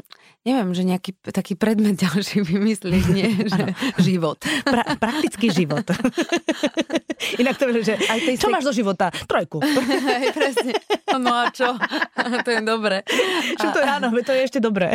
neviem, 0.48 0.72
že 0.72 0.84
nejaký 0.88 1.12
taký 1.36 1.60
predmet 1.60 2.00
ďalší 2.06 2.48
vymyslieť, 2.48 3.06
nie? 3.12 3.28
Že 3.58 3.66
život. 4.00 4.40
Pra, 4.68 4.84
praktický 5.00 5.52
život. 5.52 5.84
Inak 7.42 7.56
to 7.58 7.72
je, 7.72 7.82
že 7.82 7.96
Aj 7.98 8.20
tej 8.20 8.36
čo 8.38 8.48
sek... 8.48 8.54
máš 8.54 8.66
do 8.68 8.74
života? 8.76 9.10
Trojku. 9.10 9.64
Hej, 9.64 10.36
presne. 10.36 10.72
No 11.18 11.34
a 11.34 11.50
čo? 11.50 11.74
to 12.46 12.50
je 12.52 12.62
dobre. 12.62 13.02
Čo 13.58 13.74
to 13.74 13.80
je, 13.82 13.88
áno, 13.88 14.14
to 14.14 14.32
je 14.36 14.42
ešte 14.46 14.60
dobré. 14.62 14.94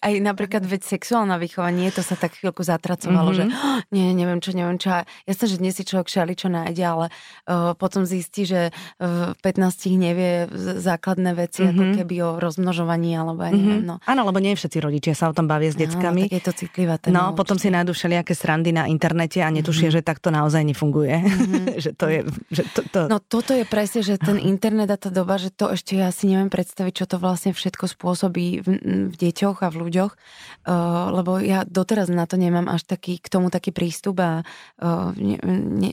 Aj 0.00 0.14
napríklad 0.18 0.66
veď 0.66 0.82
sexuálne 0.82 1.36
vychovanie, 1.38 1.92
to 1.94 2.02
sa 2.02 2.18
tak 2.18 2.34
chvíľku 2.40 2.66
zatracovalo, 2.66 3.30
mm-hmm. 3.30 3.50
že 3.50 3.54
oh, 3.54 3.78
nie, 3.94 4.10
neviem 4.16 4.40
čo, 4.42 4.56
neviem 4.56 4.80
čo. 4.80 5.06
Jasne, 5.28 5.46
že 5.46 5.56
dnes 5.60 5.76
si 5.76 5.86
človek 5.86 6.08
šali 6.10 6.34
čo 6.34 6.50
nájde, 6.50 6.82
ale 6.82 7.06
uh, 7.46 7.76
potom 7.78 8.02
zistí, 8.08 8.48
že 8.48 8.74
v 8.98 9.38
15 9.38 9.94
nevie 9.94 10.48
základné 10.80 11.30
veci, 11.36 11.62
mm-hmm. 11.62 11.74
ako 11.76 11.82
mhm. 11.82 11.94
keby 12.02 12.14
o 12.24 12.30
rozmnožovaní 12.42 13.14
alebo 13.14 13.40
ja 13.44 13.52
neviem. 13.54 13.84
Mm-hmm. 13.84 13.88
No. 13.88 13.96
Áno, 14.04 14.20
lebo 14.34 14.42
nie 14.42 14.58
všetci 14.58 14.82
rodičia 14.82 15.14
sa 15.14 15.30
o 15.30 15.34
tom 15.38 15.46
bavia 15.46 15.70
s 15.70 15.78
deckami. 15.78 16.26
No, 16.26 16.26
tak 16.26 16.34
je 16.34 16.42
to 16.42 16.52
citlivá 16.58 16.98
téma. 16.98 17.14
No, 17.14 17.38
potom 17.38 17.54
si 17.54 17.70
nájdu 17.70 17.94
všelijaké 17.94 18.34
srandy 18.34 18.74
na 18.74 18.90
internete 18.90 19.38
a 19.38 19.46
netušia, 19.46 19.94
mm-hmm. 19.94 20.02
že 20.02 20.10
takto 20.10 20.34
naozaj 20.34 20.66
nefunguje. 20.66 21.14
Mm-hmm. 21.22 21.64
že 21.86 21.90
to 21.94 22.10
je, 22.10 22.20
že 22.50 22.66
to, 22.74 22.80
to... 22.90 22.98
No 23.06 23.22
toto 23.22 23.54
je 23.54 23.62
presne, 23.62 24.02
že 24.02 24.18
ten 24.18 24.42
internet 24.42 24.90
a 24.90 24.98
tá 24.98 25.14
doba, 25.14 25.38
že 25.38 25.54
to 25.54 25.70
ešte 25.70 25.94
ja 25.94 26.10
si 26.10 26.26
neviem 26.26 26.50
predstaviť, 26.50 26.92
čo 26.98 27.06
to 27.06 27.22
vlastne 27.22 27.54
všetko 27.54 27.86
spôsobí 27.94 28.66
v, 28.66 28.68
v 29.06 29.14
deťoch 29.14 29.62
a 29.62 29.70
v 29.70 29.76
ľuďoch, 29.86 30.12
uh, 30.18 31.14
lebo 31.14 31.38
ja 31.38 31.62
doteraz 31.62 32.10
na 32.10 32.26
to 32.26 32.34
nemám 32.34 32.66
až 32.66 32.82
taký, 32.82 33.22
k 33.22 33.30
tomu 33.30 33.54
taký 33.54 33.70
prístup 33.70 34.18
a 34.18 34.42
uh, 34.82 35.14
ne, 35.14 35.38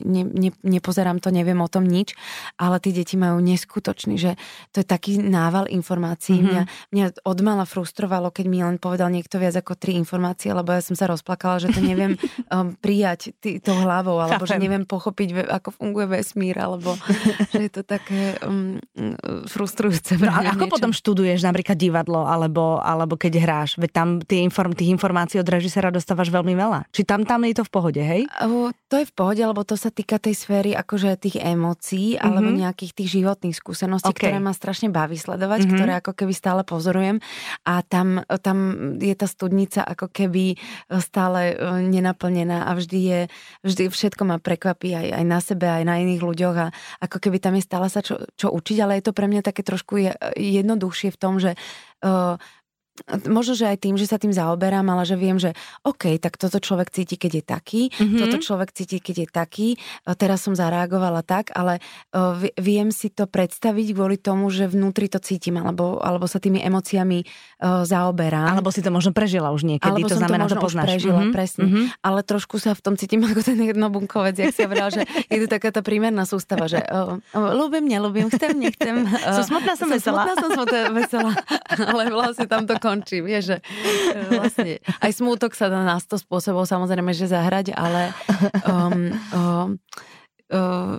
ne, 0.02 0.26
ne, 0.26 0.50
nepozerám 0.66 1.22
to, 1.22 1.30
neviem 1.30 1.62
o 1.62 1.70
tom 1.70 1.86
nič, 1.86 2.18
ale 2.58 2.82
tí 2.82 2.90
deti 2.90 3.14
majú 3.14 3.38
neskutočný, 3.38 4.18
že 4.18 4.34
to 4.74 4.82
je 4.82 4.86
taký 4.88 5.22
nával 5.22 5.70
informácií. 5.70 6.42
Mm-hmm. 6.42 6.50
Mňa, 6.50 6.62
mňa 6.90 7.06
odmala 7.22 7.62
frustrovalo, 7.68 8.31
keď 8.32 8.46
mi 8.48 8.64
len 8.64 8.80
povedal 8.80 9.12
niekto 9.12 9.36
viac 9.36 9.54
ako 9.60 9.76
tri 9.76 9.94
informácie, 10.00 10.50
lebo 10.50 10.72
ja 10.72 10.80
som 10.80 10.96
sa 10.96 11.06
rozplakala, 11.06 11.60
že 11.60 11.68
to 11.70 11.84
neviem 11.84 12.16
um, 12.48 12.72
prijať 12.80 13.36
tý, 13.38 13.60
tou 13.60 13.76
hlavou, 13.76 14.18
alebo 14.18 14.48
Chápem. 14.48 14.56
že 14.56 14.64
neviem 14.64 14.84
pochopiť, 14.88 15.52
ako 15.52 15.68
funguje 15.76 16.06
vesmír, 16.08 16.56
alebo 16.56 16.96
že 17.52 17.68
je 17.68 17.70
to 17.70 17.82
také 17.84 18.40
um, 18.40 18.80
frustrujúce. 19.46 20.16
No 20.16 20.32
a 20.32 20.56
ako 20.56 20.64
niečo. 20.66 20.74
potom 20.74 20.90
študuješ 20.96 21.44
napríklad 21.44 21.76
divadlo, 21.76 22.24
alebo, 22.24 22.80
alebo 22.80 23.20
keď 23.20 23.32
hráš? 23.44 23.70
Veď 23.76 23.90
tam 23.92 24.08
tie 24.24 24.40
inform, 24.40 24.72
tých 24.72 24.88
informácií 24.88 25.36
od 25.36 25.48
režisera 25.48 25.92
dostávaš 25.92 26.32
veľmi 26.32 26.56
veľa. 26.56 26.88
Či 26.88 27.04
tam, 27.04 27.28
tam 27.28 27.44
je 27.44 27.60
to 27.60 27.64
v 27.68 27.72
pohode, 27.72 28.00
hej? 28.00 28.24
Uh, 28.40 28.72
to 28.88 28.96
je 28.96 29.06
v 29.06 29.12
pohode, 29.12 29.42
lebo 29.44 29.60
to 29.68 29.76
sa 29.76 29.92
týka 29.92 30.16
tej 30.16 30.32
sféry 30.32 30.72
akože 30.72 31.20
tých 31.20 31.36
emócií, 31.42 32.16
mm-hmm. 32.16 32.24
alebo 32.24 32.48
nejakých 32.48 32.92
tých 32.96 33.08
životných 33.20 33.52
skúseností, 33.52 34.08
okay. 34.08 34.32
ktoré 34.32 34.38
ma 34.40 34.56
strašne 34.56 34.88
baví 34.88 35.18
sledovať, 35.20 35.66
mm-hmm. 35.66 35.76
ktoré 35.76 35.92
ako 35.98 36.12
keby 36.16 36.32
stále 36.32 36.62
pozorujem 36.62 37.18
a 37.66 37.82
tam, 37.82 38.21
tam 38.40 38.58
je 38.98 39.14
tá 39.14 39.26
studnica 39.26 39.82
ako 39.82 40.10
keby 40.10 40.56
stále 41.00 41.52
e, 41.52 41.54
nenaplnená 41.86 42.68
a 42.68 42.76
vždy 42.76 43.00
je, 43.00 43.20
vždy 43.66 43.82
všetko 43.88 44.22
ma 44.26 44.36
prekvapí 44.42 44.94
aj, 44.94 45.08
aj 45.22 45.24
na 45.24 45.38
sebe, 45.38 45.66
aj 45.66 45.84
na 45.86 46.00
iných 46.00 46.22
ľuďoch 46.22 46.56
a 46.56 46.66
ako 47.02 47.16
keby 47.22 47.38
tam 47.42 47.54
je 47.58 47.62
stále 47.66 47.86
sa 47.92 48.00
čo, 48.00 48.22
čo 48.34 48.50
učiť, 48.50 48.78
ale 48.82 48.98
je 48.98 49.04
to 49.10 49.16
pre 49.16 49.26
mňa 49.30 49.42
také 49.44 49.62
trošku 49.62 49.98
jednoduchšie 50.36 51.10
v 51.14 51.20
tom, 51.20 51.38
že 51.38 51.54
možno, 53.24 53.56
že 53.56 53.72
aj 53.72 53.78
tým, 53.80 53.96
že 53.96 54.04
sa 54.04 54.20
tým 54.20 54.36
zaoberám, 54.36 54.84
ale 54.84 55.08
že 55.08 55.16
viem, 55.16 55.40
že 55.40 55.56
OK, 55.82 56.20
tak 56.20 56.36
toto 56.36 56.60
človek 56.60 56.92
cíti, 56.92 57.16
keď 57.16 57.32
je 57.32 57.44
taký, 57.44 57.82
mm-hmm. 57.88 58.20
toto 58.20 58.36
človek 58.36 58.68
cíti, 58.76 59.00
keď 59.00 59.16
je 59.24 59.28
taký, 59.32 59.68
teraz 60.20 60.44
som 60.44 60.52
zareagovala 60.52 61.24
tak, 61.24 61.56
ale 61.56 61.80
viem 62.60 62.92
si 62.92 63.08
to 63.08 63.24
predstaviť 63.24 63.96
kvôli 63.96 64.20
tomu, 64.20 64.52
že 64.52 64.68
vnútri 64.68 65.08
to 65.08 65.16
cítim, 65.24 65.56
alebo, 65.56 66.04
alebo 66.04 66.28
sa 66.28 66.36
tými 66.36 66.60
emóciami 66.60 67.24
zaoberám. 67.64 68.60
Alebo 68.60 68.68
si 68.68 68.84
to 68.84 68.92
možno 68.92 69.16
prežila 69.16 69.56
už 69.56 69.64
niekedy, 69.64 70.04
alebo 70.04 70.12
to 70.12 70.18
znamená, 70.20 70.44
to 70.44 70.60
možno 70.60 70.60
poznáš. 70.60 70.86
Už 70.86 70.92
prežila, 70.92 71.20
mm-hmm. 71.24 71.34
presne. 71.34 71.64
Mm-hmm. 71.64 71.84
Ale 72.04 72.20
trošku 72.20 72.56
sa 72.60 72.76
v 72.76 72.80
tom 72.84 72.94
cítim 73.00 73.24
ako 73.24 73.40
ten 73.40 73.56
jednobunkovec, 73.56 74.36
jak 74.36 74.52
si 74.52 74.60
hovorila, 74.68 74.92
že 74.92 75.08
je 75.32 75.38
tu 75.40 75.46
taká 75.48 75.72
tá 75.72 75.80
prímerná 75.80 76.28
sústava, 76.28 76.68
že 76.68 76.84
uh, 76.84 77.16
ľúbim, 77.32 77.88
nelúbim, 77.88 78.28
chcem, 78.28 78.52
nechcem. 78.52 78.94
Uh, 79.22 79.38
som 79.38 79.54
smutná, 79.54 79.78
som, 79.78 79.86
som 79.86 79.94
veselá. 79.94 80.24
Smutná, 80.24 80.34
som 80.34 80.50
smutná, 80.56 80.80
veselá. 80.98 81.32
ale 81.94 82.02
vlastne 82.10 82.46
tam 82.50 82.66
to 82.66 82.74
končí, 82.82 83.22
vieš, 83.22 83.54
že 83.54 83.56
e, 83.62 83.62
vlastne 84.34 84.82
aj 84.82 85.10
smútok 85.14 85.54
sa 85.54 85.70
dá 85.70 85.86
na 85.86 86.02
100 86.02 86.26
spôsobov 86.26 86.66
samozrejme, 86.66 87.14
že 87.14 87.30
zahrať, 87.30 87.70
ale 87.78 88.10
um, 88.66 89.14
um, 89.30 89.70
uh, 90.52 90.98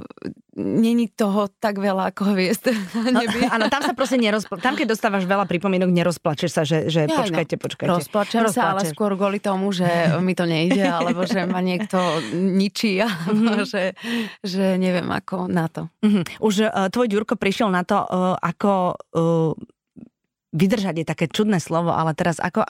není 0.57 1.09
toho 1.09 1.49
tak 1.49 1.81
veľa 1.81 2.13
ako 2.13 2.33
hviezd 2.33 2.69
na 2.93 3.21
nebi. 3.25 3.45
No, 3.45 3.49
áno, 3.57 3.65
tam 3.69 3.81
sa 3.81 3.93
proste 3.97 4.17
nerozpl- 4.21 4.61
tam 4.61 4.77
keď 4.77 4.93
dostávaš 4.93 5.25
veľa 5.25 5.45
pripomienok, 5.49 5.89
nerozplačeš 5.89 6.51
sa, 6.51 6.61
že, 6.65 6.89
že 6.89 7.05
ja, 7.05 7.17
počkajte, 7.17 7.57
počkajte. 7.57 7.89
Rozplačem 7.89 8.41
Rozplačeš. 8.45 8.57
sa, 8.57 8.73
ale 8.73 8.81
skôr 8.89 9.13
kvôli 9.17 9.41
tomu, 9.41 9.73
že 9.73 9.87
mi 10.21 10.37
to 10.37 10.45
nejde, 10.45 10.81
alebo 10.81 11.25
že 11.25 11.45
ma 11.45 11.61
niekto 11.61 11.97
ničí, 12.33 13.01
alebo 13.05 13.61
mm-hmm. 13.61 13.69
že, 13.69 13.83
že 14.45 14.77
neviem 14.77 15.09
ako 15.09 15.49
na 15.49 15.65
to. 15.69 15.89
Mm-hmm. 16.05 16.23
Už 16.41 16.53
uh, 16.69 16.89
tvoj 16.89 17.07
Ďurko 17.09 17.37
prišiel 17.37 17.69
na 17.69 17.85
to, 17.85 18.01
uh, 18.01 18.37
ako 18.37 18.97
uh, 19.13 19.53
vydržať 20.53 21.01
je 21.01 21.05
také 21.09 21.25
čudné 21.27 21.57
slovo, 21.57 21.91
ale 21.91 22.13
teraz 22.13 22.37
ako, 22.37 22.61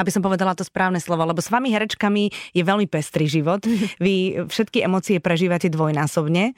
aby 0.00 0.10
som 0.10 0.24
povedala 0.24 0.56
to 0.56 0.64
správne 0.64 0.98
slovo, 0.98 1.28
lebo 1.28 1.44
s 1.44 1.52
vami 1.52 1.68
herečkami 1.70 2.32
je 2.56 2.62
veľmi 2.64 2.88
pestrý 2.88 3.28
život. 3.28 3.62
Vy 4.04 4.48
všetky 4.48 4.82
emócie 4.82 5.20
prežívate 5.20 5.68
dvojnásobne. 5.68 6.56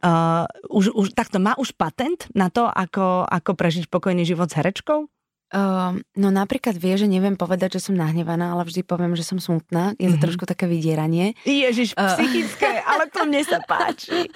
Uh, 0.00 0.48
už, 0.72 0.96
už, 0.96 1.06
takto 1.12 1.36
má 1.36 1.52
už 1.60 1.76
patent 1.76 2.24
na 2.32 2.48
to, 2.48 2.64
ako, 2.64 3.28
ako 3.28 3.52
prežiť 3.52 3.92
pokojný 3.92 4.24
život 4.24 4.48
s 4.48 4.56
herečkou? 4.56 5.12
Uh, 5.50 5.98
no 6.14 6.30
napríklad 6.30 6.78
vie, 6.78 6.94
že 6.94 7.10
neviem 7.10 7.34
povedať, 7.34 7.74
že 7.78 7.90
som 7.90 7.98
nahnevaná, 7.98 8.54
ale 8.54 8.62
vždy 8.62 8.86
poviem, 8.86 9.18
že 9.18 9.26
som 9.26 9.42
smutná. 9.42 9.98
Je 9.98 10.06
to 10.06 10.14
mm-hmm. 10.14 10.22
trošku 10.22 10.44
také 10.46 10.70
vydieranie. 10.70 11.34
Ježiš, 11.42 11.98
psychické, 11.98 12.78
uh. 12.78 12.86
ale 12.86 13.10
to 13.10 13.26
mne 13.26 13.42
sa 13.42 13.58
páči. 13.66 14.30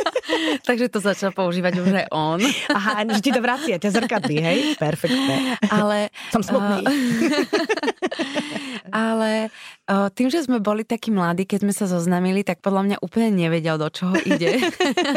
Takže 0.68 0.88
to 0.88 1.04
začal 1.04 1.36
používať 1.36 1.84
už 1.84 1.88
aj 1.92 2.06
on. 2.08 2.40
Aha, 2.72 3.04
že 3.12 3.20
ti 3.20 3.28
to 3.28 3.44
vracia, 3.44 3.76
ťa 3.76 3.92
zrkadlí, 3.92 4.36
hej? 4.40 4.58
Perfektné. 4.80 5.60
Ale... 5.68 6.08
Som 6.32 6.40
smutný. 6.40 6.80
Uh, 6.80 6.88
ale 9.04 9.52
tým, 9.86 10.32
že 10.32 10.48
sme 10.48 10.64
boli 10.64 10.80
takí 10.80 11.12
mladí, 11.12 11.44
keď 11.44 11.68
sme 11.68 11.74
sa 11.76 11.84
zoznamili, 11.84 12.40
tak 12.40 12.64
podľa 12.64 12.82
mňa 12.88 12.96
úplne 13.04 13.28
nevedel, 13.36 13.76
do 13.76 13.92
čoho 13.92 14.16
ide. 14.16 14.64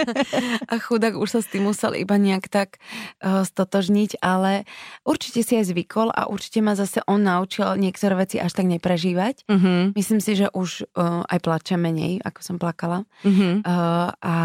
A 0.71 0.75
chudák 0.75 1.15
už 1.15 1.39
sa 1.39 1.39
s 1.39 1.47
tým 1.47 1.71
musel 1.71 1.95
iba 1.95 2.19
nejak 2.19 2.51
tak 2.51 2.83
uh, 3.23 3.47
stotožniť, 3.47 4.19
ale 4.19 4.67
určite 5.07 5.39
si 5.39 5.55
aj 5.55 5.71
zvykol 5.71 6.11
a 6.11 6.27
určite 6.27 6.59
ma 6.59 6.75
zase 6.75 6.99
on 7.07 7.23
naučil 7.23 7.79
niektoré 7.79 8.19
veci 8.19 8.43
až 8.43 8.51
tak 8.51 8.67
neprežívať. 8.67 9.47
Uh-huh. 9.47 9.95
Myslím 9.95 10.19
si, 10.19 10.35
že 10.35 10.51
už 10.51 10.83
uh, 10.99 11.23
aj 11.31 11.39
plačem 11.39 11.79
menej, 11.79 12.19
ako 12.27 12.39
som 12.43 12.55
plakala. 12.59 13.07
Uh-huh. 13.23 13.63
Uh, 13.63 14.11
a 14.19 14.35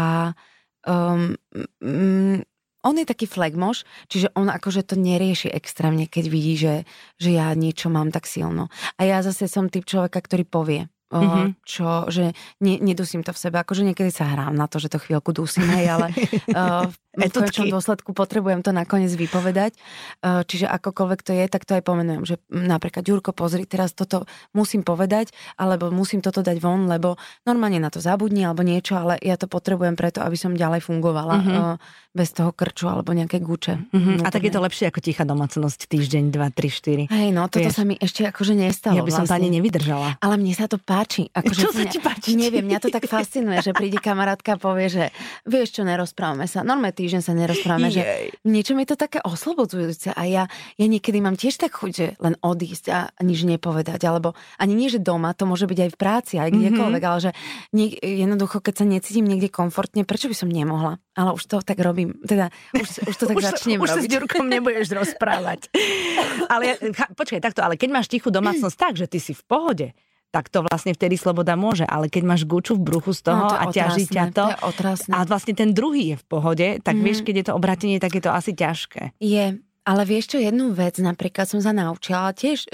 um, 0.87 1.35
um, 1.83 2.39
on 2.83 2.95
je 2.99 3.07
taký 3.07 3.25
flagmoš, 3.25 3.87
čiže 4.11 4.35
on 4.35 4.51
akože 4.51 4.83
to 4.83 4.95
nerieši 4.99 5.49
extrémne, 5.49 6.05
keď 6.05 6.25
vidí, 6.27 6.53
že, 6.59 6.75
že 7.17 7.33
ja 7.33 7.51
niečo 7.55 7.87
mám 7.87 8.11
tak 8.11 8.27
silno. 8.27 8.67
A 8.99 9.07
ja 9.07 9.23
zase 9.23 9.47
som 9.47 9.71
typ 9.71 9.87
človeka, 9.87 10.19
ktorý 10.19 10.43
povie 10.43 10.81
mm-hmm. 11.13 11.47
čo, 11.61 12.09
že 12.09 12.33
ne, 12.63 12.81
nedusím 12.81 13.21
to 13.21 13.31
v 13.31 13.41
sebe. 13.41 13.61
Akože 13.61 13.85
niekedy 13.85 14.09
sa 14.09 14.25
hrám 14.25 14.57
na 14.57 14.65
to, 14.65 14.81
že 14.81 14.89
to 14.89 14.97
chvíľku 14.97 15.29
dusím, 15.35 15.69
hej, 15.69 15.93
ale 15.93 16.07
uh, 16.57 16.89
v 16.89 16.95
konečnom 17.17 17.69
dôsledku 17.69 18.11
potrebujem 18.11 18.65
to 18.65 18.73
nakoniec 18.73 19.13
vypovedať. 19.13 19.77
Uh, 20.23 20.41
čiže 20.43 20.65
akokoľvek 20.65 21.19
to 21.21 21.31
je, 21.33 21.45
tak 21.45 21.63
to 21.63 21.77
aj 21.77 21.83
pomenujem, 21.85 22.23
že 22.25 22.35
napríklad 22.49 23.05
Ďurko, 23.05 23.35
pozri, 23.35 23.69
teraz 23.69 23.93
toto 23.93 24.25
musím 24.55 24.81
povedať, 24.81 25.29
alebo 25.59 25.93
musím 25.93 26.25
toto 26.25 26.41
dať 26.41 26.57
von, 26.57 26.89
lebo 26.89 27.19
normálne 27.45 27.77
na 27.77 27.93
to 27.93 28.01
zabudni 28.01 28.47
alebo 28.47 28.65
niečo, 28.65 28.97
ale 28.97 29.19
ja 29.21 29.37
to 29.37 29.45
potrebujem 29.45 29.93
preto, 29.93 30.25
aby 30.25 30.33
som 30.39 30.57
ďalej 30.57 30.81
fungovala 30.81 31.35
mm-hmm. 31.37 31.75
bez 32.15 32.33
toho 32.33 32.49
krču 32.55 32.89
alebo 32.89 33.13
nejaké 33.13 33.37
guče. 33.43 33.91
Mm-hmm. 33.91 34.25
A 34.25 34.27
tak 34.33 34.47
je 34.47 34.51
to 34.53 34.63
lepšie 34.63 34.89
ako 34.89 34.99
tichá 35.03 35.27
domácnosť 35.27 35.85
týždeň, 35.91 36.23
dva, 36.33 36.49
tri, 36.49 36.69
štyri. 36.71 37.03
Hej, 37.11 37.29
no 37.35 37.45
toto 37.51 37.69
Vieš, 37.69 37.77
sa 37.77 37.83
mi 37.83 37.99
ešte 37.99 38.25
akože 38.25 38.53
nestalo. 38.57 38.97
Ja 38.97 39.03
by 39.05 39.11
som 39.13 39.25
vlastne. 39.27 39.37
to 39.37 39.39
ani 39.43 39.49
nevydržala. 39.59 40.09
Ale 40.23 40.35
mne 40.39 40.53
sa 40.55 40.65
to 40.65 40.81
páči. 40.81 41.29
Akože 41.29 41.59
čo 41.59 41.69
sa 41.69 41.83
ti 41.85 41.99
páči? 41.99 42.33
Neviem, 42.33 42.65
mňa 42.65 42.79
to 42.81 42.89
tak 42.89 43.05
fascinuje, 43.05 43.59
že 43.61 43.75
príde 43.75 43.99
kamarátka 43.99 44.55
a 44.55 44.57
povie, 44.57 44.87
že 44.89 45.03
vieš 45.43 45.77
čo, 45.77 45.81
nerozprávame 45.83 46.47
sa. 46.47 46.63
Normálne 46.63 46.95
týždeň 47.03 47.21
sa 47.21 47.35
nerozprávame, 47.35 47.91
Jej. 47.91 47.95
že 47.99 48.03
niečo 48.47 48.73
mi 48.79 48.87
to 48.87 48.95
také 48.95 49.19
oslobodzujúce 49.19 50.15
a 50.15 50.21
ja, 50.23 50.47
ja 50.79 50.85
niekedy 50.87 51.19
mám 51.19 51.35
tiež 51.35 51.59
tak 51.59 51.75
chuť, 51.75 51.91
že 51.91 52.07
len 52.23 52.39
odísť 52.39 52.85
a 52.95 52.99
nič 53.19 53.43
nepovedať, 53.43 53.99
alebo 54.07 54.39
ani 54.55 54.71
nie, 54.71 54.87
že 54.87 55.03
doma, 55.03 55.35
to 55.35 55.43
môže 55.43 55.67
byť 55.67 55.79
aj 55.83 55.89
v 55.91 55.97
práci, 55.99 56.33
aj 56.39 56.55
kdekoľvek, 56.55 57.03
mm-hmm. 57.03 57.11
ale 57.11 57.19
že 57.19 57.31
nie, 57.75 57.91
jednoducho, 57.99 58.63
keď 58.63 58.73
sa 58.79 58.85
necítim 58.87 59.27
niekde 59.27 59.51
komfortne, 59.51 60.07
prečo 60.07 60.31
by 60.31 60.35
som 60.37 60.47
nemohla? 60.47 61.03
Ale 61.13 61.35
už 61.35 61.43
to 61.45 61.59
tak 61.59 61.77
robím, 61.83 62.15
teda 62.23 62.49
už, 62.71 63.11
už 63.11 63.15
to 63.19 63.25
tak 63.27 63.37
už, 63.39 63.43
začnem 63.43 63.83
už 63.83 63.89
robiť. 63.91 63.99
Už 63.99 64.07
s 64.07 64.13
Ďurkom 64.15 64.45
nebudeš 64.47 64.87
rozprávať. 64.95 65.67
ale 66.53 66.79
počkaj, 67.19 67.43
takto, 67.43 67.59
ale 67.59 67.75
keď 67.75 67.89
máš 67.91 68.07
tichú 68.07 68.31
domácnosť 68.31 68.77
tak, 68.79 68.93
že 68.95 69.11
ty 69.11 69.19
si 69.19 69.35
v 69.35 69.43
pohode, 69.43 69.87
tak 70.33 70.49
to 70.49 70.65
vlastne 70.65 70.97
vtedy 70.97 71.13
sloboda 71.13 71.53
môže. 71.53 71.85
Ale 71.85 72.09
keď 72.09 72.23
máš 72.25 72.41
guču 72.49 72.73
v 72.73 72.89
bruchu 72.89 73.13
z 73.13 73.29
toho 73.29 73.45
no, 73.45 73.49
to 73.53 73.55
a 73.55 73.63
ťaží 73.69 74.09
ťa 74.09 74.33
to, 74.33 74.45
to 74.49 75.13
a 75.13 75.19
vlastne 75.29 75.53
ten 75.53 75.77
druhý 75.77 76.17
je 76.17 76.17
v 76.17 76.25
pohode, 76.25 76.67
tak 76.81 76.97
mm. 76.97 77.03
vieš, 77.05 77.21
keď 77.21 77.35
je 77.37 77.45
to 77.45 77.53
obratenie, 77.53 78.01
tak 78.01 78.17
je 78.17 78.23
to 78.25 78.33
asi 78.33 78.57
ťažké. 78.57 79.13
Je, 79.21 79.61
ale 79.83 80.07
vieš 80.07 80.35
čo, 80.35 80.37
jednu 80.39 80.71
vec 80.71 80.95
napríklad 80.99 81.47
som 81.47 81.59
sa 81.59 81.75
naučila, 81.75 82.31
tiež 82.31 82.71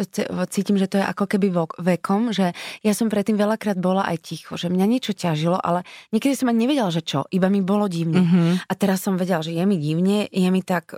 cítim, 0.54 0.78
že 0.78 0.86
to 0.86 1.02
je 1.02 1.06
ako 1.06 1.26
keby 1.26 1.50
vekom, 1.82 2.30
že 2.30 2.54
ja 2.86 2.94
som 2.94 3.10
predtým 3.10 3.34
veľakrát 3.34 3.82
bola 3.82 4.06
aj 4.06 4.18
ticho, 4.30 4.54
že 4.56 4.70
mňa 4.70 4.86
niečo 4.86 5.18
ťažilo, 5.18 5.58
ale 5.58 5.82
niekedy 6.14 6.38
som 6.38 6.54
ani 6.54 6.70
nevedela, 6.70 6.94
že 6.94 7.02
čo, 7.02 7.26
iba 7.34 7.50
mi 7.50 7.66
bolo 7.66 7.90
divne. 7.90 8.22
Mm-hmm. 8.22 8.70
A 8.70 8.74
teraz 8.78 9.02
som 9.02 9.18
vedela, 9.18 9.42
že 9.42 9.58
je 9.58 9.64
mi 9.66 9.82
divne, 9.82 10.30
je 10.30 10.50
mi 10.54 10.62
tak 10.62 10.94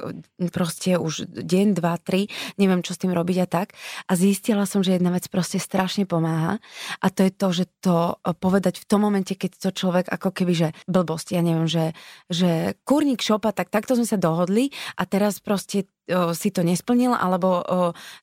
proste 0.51 0.99
už 0.99 1.31
deň, 1.31 1.79
dva, 1.79 1.95
tri, 1.95 2.27
neviem 2.59 2.83
čo 2.83 2.91
s 2.91 2.99
tým 2.99 3.15
robiť 3.15 3.37
a 3.43 3.47
tak. 3.47 3.73
A 4.11 4.19
zistila 4.19 4.67
som, 4.67 4.83
že 4.83 4.99
jedna 4.99 5.15
vec 5.15 5.31
proste 5.31 5.63
strašne 5.63 6.03
pomáha 6.03 6.59
a 6.99 7.07
to 7.07 7.23
je 7.23 7.31
to, 7.31 7.47
že 7.55 7.65
to 7.79 8.19
povedať 8.43 8.83
v 8.83 8.87
tom 8.91 9.07
momente, 9.07 9.31
keď 9.39 9.51
to 9.57 9.69
človek 9.71 10.11
ako 10.11 10.35
keby, 10.35 10.53
že 10.53 10.67
blbosť, 10.91 11.39
ja 11.39 11.41
neviem, 11.41 11.71
že, 11.71 11.95
že 12.27 12.75
kurník 12.83 13.23
šopa, 13.23 13.55
tak 13.55 13.71
takto 13.71 13.95
sme 13.95 14.03
sa 14.03 14.19
dohodli 14.19 14.75
a 14.99 15.07
teraz 15.07 15.39
proste 15.39 15.87
si 16.09 16.49
to 16.49 16.61
nesplnil, 16.65 17.13
alebo 17.13 17.61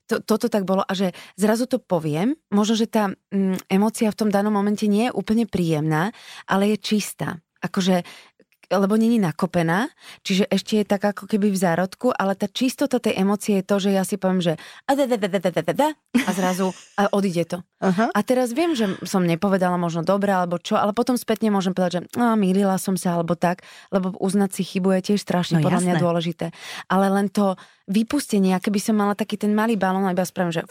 to, 0.04 0.20
toto 0.22 0.46
tak 0.50 0.66
bolo 0.66 0.82
a 0.84 0.92
že 0.92 1.14
zrazu 1.38 1.64
to 1.70 1.78
poviem, 1.80 2.34
možno, 2.52 2.74
že 2.74 2.90
tá 2.90 3.12
mm, 3.30 3.70
emocia 3.70 4.10
v 4.10 4.18
tom 4.18 4.28
danom 4.28 4.52
momente 4.52 4.84
nie 4.90 5.08
je 5.08 5.16
úplne 5.16 5.48
príjemná, 5.48 6.10
ale 6.44 6.74
je 6.74 6.76
čistá. 6.80 7.38
Akože 7.58 8.06
lebo 8.68 9.00
není 9.00 9.16
nakopená, 9.16 9.88
čiže 10.20 10.44
ešte 10.52 10.80
je 10.80 10.84
tak 10.84 11.00
ako 11.00 11.24
keby 11.24 11.48
v 11.48 11.56
zárodku, 11.56 12.12
ale 12.12 12.36
tá 12.36 12.44
čistota 12.44 13.00
tej 13.00 13.16
emócie 13.16 13.60
je 13.60 13.64
to, 13.64 13.76
že 13.80 13.90
ja 13.96 14.04
si 14.04 14.20
poviem, 14.20 14.44
že 14.44 14.52
a 16.12 16.30
zrazu 16.36 16.76
a 17.00 17.08
odíde 17.16 17.48
to. 17.48 17.58
Uh-huh. 17.80 18.12
A 18.12 18.20
teraz 18.20 18.52
viem, 18.52 18.76
že 18.76 19.00
som 19.08 19.24
nepovedala 19.24 19.80
možno 19.80 20.04
dobre 20.04 20.36
alebo 20.36 20.60
čo, 20.60 20.76
ale 20.76 20.92
potom 20.92 21.16
spätne 21.16 21.48
môžem 21.48 21.72
povedať, 21.72 22.04
že 22.04 22.20
no, 22.20 22.36
mýlila 22.36 22.76
som 22.76 23.00
sa 23.00 23.16
alebo 23.16 23.38
tak, 23.38 23.64
lebo 23.88 24.12
uznať 24.20 24.50
si 24.60 24.62
chybu 24.68 25.00
je 25.00 25.14
tiež 25.14 25.20
strašne 25.24 25.58
no, 25.58 25.64
podľa 25.64 25.80
jasné. 25.80 25.88
mňa 25.96 26.04
dôležité. 26.04 26.46
Ale 26.92 27.08
len 27.08 27.32
to 27.32 27.56
vypustenie, 27.88 28.52
keby 28.60 28.78
som 28.82 29.00
mala 29.00 29.16
taký 29.16 29.40
ten 29.40 29.56
malý 29.56 29.80
balón 29.80 30.04
a 30.04 30.12
iba 30.12 30.28
spravím, 30.28 30.60
že 30.60 30.62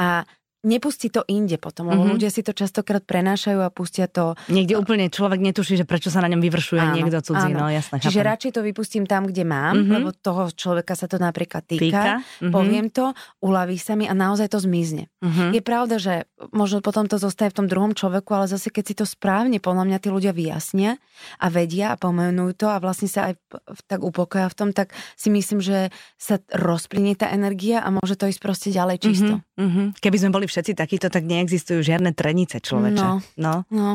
a 0.00 0.24
nepustí 0.60 1.08
to 1.08 1.24
inde 1.24 1.56
potom, 1.56 1.88
lebo 1.88 2.04
mm-hmm. 2.04 2.14
ľudia 2.20 2.30
si 2.30 2.44
to 2.44 2.52
častokrát 2.52 3.00
prenášajú 3.00 3.64
a 3.64 3.72
pustia 3.72 4.04
to... 4.12 4.36
Niekde 4.52 4.76
úplne 4.76 5.08
človek 5.08 5.40
netuší, 5.40 5.80
že 5.80 5.88
prečo 5.88 6.12
sa 6.12 6.20
na 6.20 6.28
ňom 6.28 6.40
vyvršuje 6.44 6.80
áno, 6.80 6.94
niekto 7.00 7.24
cudzí, 7.24 7.48
áno. 7.48 7.64
no 7.64 7.72
jasné. 7.72 7.96
Čiže 8.04 8.20
chápem. 8.20 8.30
radšej 8.36 8.50
to 8.52 8.60
vypustím 8.60 9.04
tam, 9.08 9.24
kde 9.24 9.44
mám, 9.48 9.80
mm-hmm. 9.80 9.94
lebo 9.96 10.08
toho 10.12 10.52
človeka 10.52 10.92
sa 10.92 11.08
to 11.08 11.16
napríklad 11.16 11.64
týka, 11.64 11.80
týka? 11.80 12.12
Mm-hmm. 12.20 12.52
poviem 12.52 12.86
to, 12.92 13.16
uľaví 13.40 13.80
sa 13.80 13.96
mi 13.96 14.04
a 14.04 14.12
naozaj 14.12 14.52
to 14.52 14.60
zmizne. 14.60 15.08
Mm-hmm. 15.24 15.50
Je 15.56 15.62
pravda, 15.64 15.96
že 15.96 16.14
možno 16.52 16.84
potom 16.84 17.08
to 17.08 17.16
zostaje 17.16 17.56
v 17.56 17.64
tom 17.64 17.66
druhom 17.66 17.96
človeku, 17.96 18.28
ale 18.36 18.44
zase 18.44 18.68
keď 18.68 18.84
si 18.84 18.94
to 19.00 19.08
správne, 19.08 19.64
podľa 19.64 19.88
mňa 19.88 19.98
tí 20.04 20.08
ľudia 20.12 20.36
vyjasnia 20.36 21.00
a 21.40 21.46
vedia 21.48 21.96
a 21.96 22.00
pomenujú 22.00 22.52
to 22.52 22.66
a 22.68 22.76
vlastne 22.76 23.08
sa 23.08 23.32
aj 23.32 23.40
tak 23.88 24.04
upokoja 24.04 24.52
v 24.52 24.56
tom, 24.56 24.68
tak 24.76 24.92
si 25.16 25.32
myslím, 25.32 25.64
že 25.64 25.88
sa 26.20 26.36
rozplynie 26.52 27.16
tá 27.16 27.32
energia 27.32 27.80
a 27.80 27.88
môže 27.88 28.20
to 28.20 28.28
ísť 28.28 28.40
proste 28.44 28.68
ďalej 28.68 28.96
čisto. 29.00 29.34
Mm-hmm. 29.40 29.49
Keby 29.98 30.16
sme 30.16 30.30
boli 30.32 30.46
všetci 30.48 30.72
takíto, 30.72 31.12
tak 31.12 31.26
neexistujú 31.28 31.84
žiadne 31.84 32.16
trenice 32.16 32.62
človeče. 32.62 33.04
No, 33.04 33.20
no. 33.36 33.54
no. 33.68 33.88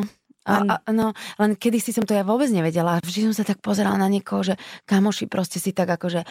A, 0.46 0.78
a, 0.78 0.90
no, 0.94 1.18
len 1.42 1.58
kedy 1.58 1.82
si 1.82 1.90
som 1.90 2.06
to 2.06 2.14
ja 2.14 2.22
vôbec 2.22 2.48
nevedela. 2.54 3.02
Vždy 3.02 3.30
som 3.30 3.34
sa 3.34 3.42
tak 3.42 3.60
pozerala 3.66 3.98
na 3.98 4.06
niekoho, 4.06 4.46
že 4.46 4.54
kamoši 4.86 5.26
proste 5.26 5.58
si 5.58 5.74
tak 5.74 5.90
akože 5.90 6.22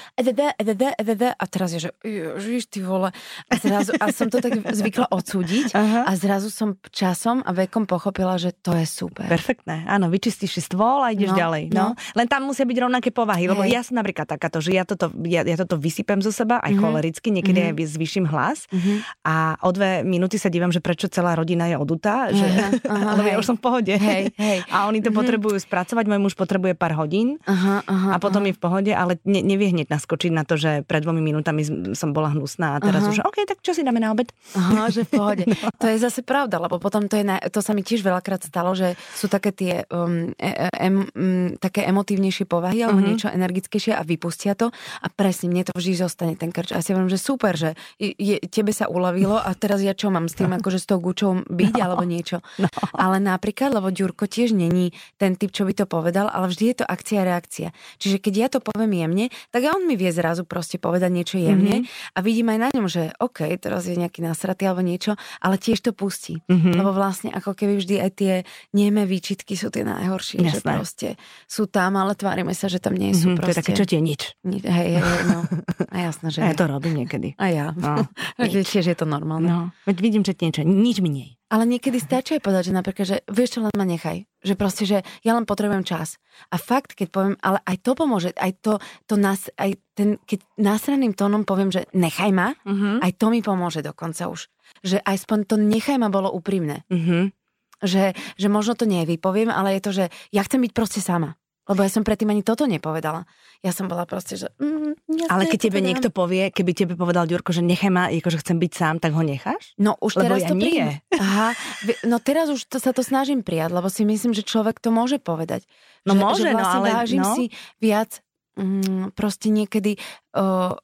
a 1.35 1.44
teraz 1.50 1.75
je, 1.75 1.80
že 1.87 1.90
ježiš 2.06 2.71
ty 2.71 2.80
vole. 2.80 3.11
A, 3.50 3.54
zrazu, 3.59 3.92
a 3.99 4.06
som 4.14 4.30
to 4.30 4.38
tak 4.38 4.62
zvykla 4.62 5.11
odsúdiť 5.11 5.75
Aha. 5.75 6.00
a 6.06 6.12
zrazu 6.14 6.49
som 6.49 6.78
časom 6.94 7.42
a 7.42 7.50
vekom 7.50 7.85
pochopila, 7.90 8.38
že 8.38 8.54
to 8.54 8.73
je 8.78 8.87
super. 8.87 9.26
Perfektné, 9.26 9.85
áno, 9.90 10.09
vyčistíš 10.09 10.59
si 10.59 10.62
stôl 10.62 11.02
a 11.02 11.11
ideš 11.11 11.35
no, 11.35 11.38
ďalej. 11.38 11.62
No. 11.75 11.92
no. 11.92 11.99
Len 12.14 12.26
tam 12.30 12.47
musia 12.47 12.64
byť 12.64 12.78
rovnaké 12.78 13.11
povahy, 13.11 13.50
lebo 13.50 13.66
Hej. 13.66 13.71
ja 13.75 13.80
som 13.83 13.99
napríklad 13.99 14.30
takáto, 14.30 14.62
že 14.62 14.73
ja 14.73 14.87
toto, 14.87 15.11
ja, 15.26 15.42
ja 15.42 15.56
toto 15.59 15.75
vysypem 15.75 16.23
zo 16.23 16.30
seba 16.30 16.62
aj 16.62 16.71
mm-hmm. 16.71 16.80
cholericky, 16.80 17.28
niekedy 17.35 17.59
mm-hmm. 17.61 17.83
aj 17.83 17.92
zvýšim 17.99 18.25
hlas 18.30 18.71
mm-hmm. 18.71 18.97
a 19.26 19.35
o 19.61 19.71
dve 19.75 20.06
minúty 20.06 20.38
sa 20.38 20.49
dívam, 20.49 20.71
že 20.71 20.78
prečo 20.78 21.11
celá 21.11 21.35
rodina 21.35 21.66
je 21.66 21.76
odutá, 21.76 22.30
že, 22.30 22.47
aha, 22.47 22.71
aha, 22.88 23.11
lebo 23.18 23.28
ja 23.28 23.37
už 23.42 23.47
som 23.50 23.56
v 23.59 23.62
pohode. 23.62 23.94
Hej, 24.05 24.25
hej. 24.37 24.59
A 24.69 24.87
oni 24.87 25.01
to 25.01 25.09
mm-hmm. 25.09 25.21
potrebujú 25.21 25.57
spracovať, 25.61 26.05
môj 26.05 26.21
muž 26.21 26.35
potrebuje 26.37 26.77
pár 26.77 26.93
hodín 27.01 27.41
aha, 27.49 27.81
aha, 27.85 28.09
a 28.15 28.17
potom 28.21 28.45
aha. 28.45 28.49
je 28.51 28.57
v 28.57 28.61
pohode, 28.61 28.93
ale 28.93 29.17
ne, 29.25 29.41
nevie 29.41 29.73
hneď 29.73 29.89
naskočiť 29.89 30.33
na 30.33 30.45
to, 30.45 30.61
že 30.61 30.85
pred 30.85 31.01
dvomi 31.01 31.25
minútami 31.25 31.65
som 31.97 32.13
bola 32.13 32.33
hnusná 32.37 32.77
a 32.77 32.83
teraz 32.83 33.09
aha. 33.09 33.11
už, 33.11 33.19
OK, 33.25 33.49
tak 33.49 33.65
čo 33.65 33.73
si 33.73 33.83
dáme 33.83 33.99
na 33.99 34.13
obed? 34.13 34.29
Aha, 34.55 34.93
že 34.93 35.09
v 35.09 35.11
pohode. 35.17 35.45
no. 35.49 35.57
To 35.85 35.91
je 35.91 36.01
zase 36.01 36.25
pravda, 36.25 36.57
lebo 36.57 36.81
potom 36.81 37.11
to, 37.11 37.19
je 37.21 37.25
na, 37.27 37.37
to 37.41 37.61
sa 37.61 37.77
mi 37.77 37.85
tiež 37.85 38.01
veľakrát 38.01 38.41
stalo, 38.47 38.73
že 38.73 38.97
sú 39.13 39.29
také 39.29 39.53
tie 39.53 39.75
um, 39.93 40.33
e, 40.37 40.49
e 40.49 40.69
em, 40.81 41.05
um, 41.13 41.49
také 41.61 41.85
emotívnejšie 41.85 42.49
povahy 42.49 42.81
alebo 42.85 43.05
uh-huh. 43.05 43.11
niečo 43.13 43.29
energickejšie 43.29 43.93
a 43.93 44.01
vypustia 44.01 44.57
to 44.57 44.73
a 44.73 45.07
presne 45.13 45.53
mne 45.53 45.69
to 45.69 45.73
vždy 45.77 45.93
zostane 45.99 46.35
ten 46.39 46.51
krč. 46.51 46.73
A 46.73 46.81
si 46.81 46.97
hovorím, 46.97 47.13
že 47.13 47.21
super, 47.21 47.55
že 47.55 47.77
je, 48.01 48.41
tebe 48.49 48.73
sa 48.73 48.89
uľavilo 48.89 49.37
a 49.37 49.51
teraz 49.57 49.81
ja 49.85 49.93
čo 49.93 50.09
mám 50.09 50.27
s 50.31 50.35
tým, 50.37 50.51
akože 50.57 50.79
s 50.81 50.87
tou 50.89 50.99
gučou 51.01 51.45
byť 51.45 51.75
no. 51.77 51.83
alebo 51.85 52.03
niečo. 52.05 52.41
No. 52.61 52.69
Ale 52.95 53.23
napríklad, 53.23 53.75
lebo 53.75 53.94
Ďurko 53.95 54.27
tiež 54.27 54.51
není 54.53 54.91
ten 55.17 55.39
typ, 55.39 55.55
čo 55.55 55.63
by 55.63 55.73
to 55.73 55.87
povedal, 55.87 56.27
ale 56.27 56.51
vždy 56.51 56.65
je 56.75 56.77
to 56.83 56.87
akcia 56.87 57.23
a 57.23 57.29
reakcia. 57.31 57.69
Čiže 58.03 58.19
keď 58.19 58.35
ja 58.35 58.49
to 58.51 58.59
poviem 58.59 58.91
jemne, 58.91 59.27
tak 59.55 59.71
on 59.71 59.87
mi 59.87 59.95
vie 59.95 60.11
zrazu 60.11 60.43
proste 60.43 60.83
povedať 60.83 61.11
niečo 61.15 61.37
jemne 61.39 61.87
mm-hmm. 61.87 62.15
a 62.15 62.19
vidím 62.21 62.51
aj 62.51 62.59
na 62.59 62.69
ňom, 62.75 62.87
že 62.91 63.15
OK, 63.23 63.47
teraz 63.63 63.87
je 63.87 63.95
nejaký 63.95 64.21
nasratý 64.21 64.67
alebo 64.67 64.83
niečo, 64.83 65.15
ale 65.39 65.57
tiež 65.57 65.81
to 65.81 65.95
pustí. 65.95 66.43
Mm-hmm. 66.51 66.75
Lebo 66.75 66.91
vlastne 66.91 67.31
ako 67.31 67.55
keby 67.55 67.79
vždy 67.79 67.95
aj 68.03 68.11
tie 68.19 68.33
nieme 68.75 69.07
výčitky 69.07 69.55
sú 69.55 69.71
tie 69.71 69.87
najhoršie, 69.87 70.43
Jasné. 70.43 70.51
že 70.51 70.59
proste 70.61 71.09
sú 71.47 71.71
tam, 71.71 71.95
ale 71.95 72.19
tvárime 72.19 72.53
sa, 72.53 72.67
že 72.67 72.83
tam 72.83 72.99
nie 72.99 73.15
sú 73.15 73.33
mm-hmm, 73.33 73.39
proste. 73.39 73.49
To 73.49 73.55
je 73.55 73.61
také, 73.63 73.73
čo 73.79 73.87
tie 73.87 74.01
nič. 74.03 74.35
nič 74.43 74.67
hej, 74.67 74.99
hej, 74.99 75.21
no. 75.31 75.47
A 75.95 76.11
jasné, 76.11 76.27
že... 76.35 76.43
A 76.43 76.51
ja 76.51 76.57
to 76.59 76.67
robím 76.67 77.07
niekedy. 77.07 77.39
A 77.39 77.47
ja. 77.55 77.67
No. 77.71 78.03
tiež 78.75 78.91
je 78.91 78.97
to 78.99 79.07
normálne. 79.07 79.47
No. 79.47 79.61
Veď 79.87 79.97
vidím, 80.03 80.23
že 80.27 80.35
niečo, 80.35 80.67
nič 80.67 80.99
mi 80.99 81.11
nie. 81.13 81.29
Ale 81.55 81.71
niekedy 81.71 82.03
stačí 82.03 82.35
aj 82.35 82.43
povedať, 82.43 82.75
že 82.75 82.75
napríklad, 82.75 83.07
že 83.07 83.17
vieš 83.31 83.55
čo, 83.55 83.63
len 83.63 83.71
ma 83.79 83.87
nechaj. 83.87 84.27
Že 84.43 84.55
proste, 84.59 84.83
že 84.91 85.07
ja 85.23 85.39
len 85.39 85.47
potrebujem 85.47 85.87
čas. 85.87 86.19
A 86.51 86.59
fakt, 86.59 86.99
keď 86.99 87.15
poviem, 87.15 87.37
ale 87.47 87.63
aj 87.63 87.79
to 87.79 87.95
pomôže, 87.95 88.35
aj 88.35 88.59
to, 88.59 88.83
to 89.07 89.15
nás, 89.15 89.47
aj 89.55 89.79
ten, 89.95 90.19
keď 90.27 90.43
násraným 90.59 91.15
tónom 91.15 91.47
poviem, 91.47 91.71
že 91.71 91.87
nechaj 91.95 92.35
ma, 92.35 92.59
uh-huh. 92.59 92.99
aj 92.99 93.13
to 93.15 93.31
mi 93.31 93.39
pomôže 93.39 93.87
dokonca 93.87 94.27
už. 94.27 94.51
Že 94.83 94.99
aspoň 95.07 95.39
to 95.47 95.55
nechaj 95.55 95.95
ma 95.95 96.11
bolo 96.11 96.35
úprimné. 96.35 96.83
Uh-huh. 96.91 97.31
Že, 97.79 98.19
že 98.35 98.49
možno 98.51 98.75
to 98.75 98.91
nevypoviem, 98.91 99.55
ale 99.55 99.79
je 99.79 99.85
to, 99.87 99.91
že 99.95 100.05
ja 100.35 100.43
chcem 100.43 100.59
byť 100.59 100.73
proste 100.75 100.99
sama. 100.99 101.39
Lebo 101.64 101.80
ja 101.80 101.88
som 101.88 102.04
predtým 102.04 102.28
ani 102.28 102.44
toto 102.44 102.68
nepovedala. 102.68 103.25
Ja 103.64 103.73
som 103.73 103.88
bola 103.88 104.04
proste, 104.04 104.37
že... 104.37 104.52
Mm, 104.61 105.00
Ale 105.33 105.49
keď 105.49 105.73
tebe 105.73 105.80
niekto 105.80 106.12
povie, 106.12 106.52
keby 106.52 106.76
tebe 106.76 106.92
povedal 106.92 107.25
Ďurko, 107.25 107.56
že 107.56 107.64
nechaj 107.64 107.88
ma, 107.88 108.12
že 108.12 108.40
chcem 108.44 108.61
byť 108.61 108.73
sám, 108.76 108.97
tak 109.00 109.16
ho 109.16 109.25
necháš? 109.25 109.73
No 109.80 109.97
už 109.97 110.21
lebo 110.21 110.25
teraz 110.28 110.38
ja 110.44 110.50
to 110.52 110.61
nie. 110.61 111.00
Aha, 111.16 111.56
no 112.04 112.21
teraz 112.21 112.52
už 112.52 112.68
to, 112.68 112.76
sa 112.76 112.92
to 112.92 113.00
snažím 113.00 113.40
prijať, 113.40 113.73
lebo 113.73 113.88
si 113.88 114.04
myslím, 114.04 114.37
že 114.37 114.44
človek 114.44 114.76
to 114.76 114.92
môže 114.92 115.16
povedať. 115.16 115.64
No 116.04 116.12
že, 116.12 116.21
môže, 116.21 116.42
že 116.44 116.52
no 116.52 116.61
vlastne 116.61 116.80
ale... 116.85 116.88
vážim 116.92 117.23
no. 117.25 117.33
si 117.33 117.44
viac 117.80 118.21
mm, 118.61 119.16
proste 119.16 119.49
niekedy... 119.49 119.97
Uh, 120.37 120.76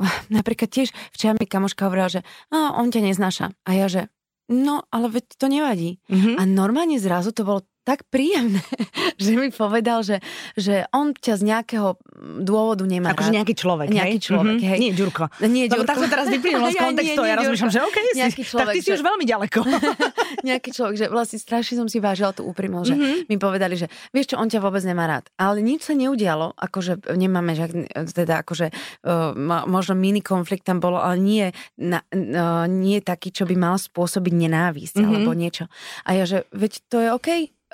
napríklad 0.32 0.72
tiež 0.72 0.88
včera 1.12 1.36
mi 1.36 1.44
kamoška 1.44 1.84
hovorila, 1.84 2.08
že 2.08 2.20
a, 2.48 2.72
on 2.80 2.88
ťa 2.88 3.12
neznáša. 3.12 3.52
A 3.68 3.70
ja, 3.76 3.92
že 3.92 4.08
no, 4.48 4.84
ale 4.88 5.12
veď 5.12 5.24
to 5.36 5.46
nevadí. 5.52 6.00
Mm-hmm. 6.08 6.40
A 6.40 6.42
normálne 6.48 6.96
zrazu 6.96 7.36
to 7.36 7.44
bolo 7.44 7.60
tak 7.82 8.06
príjemné, 8.08 8.62
že 9.22 9.34
mi 9.34 9.50
povedal, 9.50 10.06
že, 10.06 10.22
že 10.54 10.86
on 10.94 11.10
ťa 11.14 11.34
z 11.38 11.42
nejakého 11.50 11.98
dôvodu 12.42 12.86
nemá 12.86 13.10
Akože 13.14 13.34
nejaký 13.34 13.54
človek, 13.58 13.90
Nejaký 13.90 14.18
hej? 14.18 14.26
človek, 14.30 14.56
mm-hmm. 14.62 14.70
hej. 14.70 14.78
Nie 14.78 14.92
Ďurko. 14.94 15.24
Nie 15.42 15.64
Ďurko. 15.66 15.82
Lebo 15.82 15.90
tak 15.90 15.98
to 15.98 16.08
teraz 16.08 16.26
vyplynulo 16.30 16.66
z 16.70 16.78
kontextu. 16.78 17.10
Ja, 17.22 17.28
nie, 17.28 17.32
ja 17.34 17.36
rozmýšľam, 17.44 17.70
že 17.70 17.80
OK, 17.82 17.98
si, 18.14 18.42
človek, 18.42 18.66
tak 18.66 18.74
ty 18.74 18.80
si 18.82 18.90
že... 18.90 18.96
už 18.98 19.02
veľmi 19.04 19.24
ďaleko. 19.26 19.58
nejaký 20.48 20.70
človek, 20.74 20.96
že 20.96 21.06
vlastne 21.10 21.38
strašne 21.38 21.74
som 21.78 21.88
si 21.90 21.98
vážila 21.98 22.30
tú 22.34 22.46
úprimnosť, 22.46 22.86
že 22.88 22.96
mm-hmm. 22.96 23.18
mi 23.30 23.36
povedali, 23.38 23.74
že 23.78 23.86
vieš 24.14 24.34
čo, 24.34 24.36
on 24.38 24.48
ťa 24.50 24.62
vôbec 24.62 24.82
nemá 24.86 25.06
rád. 25.06 25.26
Ale 25.38 25.62
nič 25.62 25.86
sa 25.86 25.94
neudialo, 25.94 26.54
akože 26.56 27.14
nemáme, 27.14 27.54
že, 27.54 27.86
teda 28.10 28.42
akože 28.42 28.70
uh, 29.06 29.34
možno 29.66 29.94
mini 29.98 30.22
konflikt 30.22 30.66
tam 30.66 30.78
bolo, 30.78 30.98
ale 30.98 31.18
nie, 31.18 31.46
na, 31.78 32.02
uh, 32.10 32.66
nie 32.66 33.02
taký, 33.02 33.30
čo 33.30 33.44
by 33.46 33.54
mal 33.58 33.76
spôsobiť 33.78 34.32
nenávisť 34.34 34.94
mm-hmm. 34.98 35.10
alebo 35.10 35.30
niečo. 35.34 35.64
A 36.06 36.14
ja, 36.16 36.24
že 36.26 36.46
veď 36.54 36.72
to 36.90 36.96
je 36.98 37.08
OK, 37.12 37.28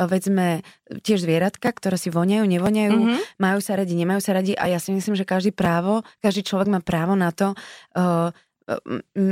veď 0.06 0.22
sme 0.30 0.46
tiež 1.02 1.26
zvieratka, 1.26 1.74
ktoré 1.74 1.98
si 1.98 2.14
voňajú, 2.14 2.44
nevoňajú, 2.46 2.94
mm-hmm. 2.94 3.20
majú 3.42 3.58
sa 3.58 3.74
radi, 3.74 3.98
nemajú 3.98 4.20
sa 4.22 4.38
radi 4.38 4.54
a 4.54 4.70
ja 4.70 4.78
si 4.78 4.94
myslím, 4.94 5.18
že 5.18 5.26
každý 5.26 5.50
právo, 5.50 6.06
každý 6.22 6.46
človek 6.46 6.70
má 6.70 6.78
právo 6.78 7.18
na 7.18 7.34
to, 7.34 7.58
uh, 7.98 8.30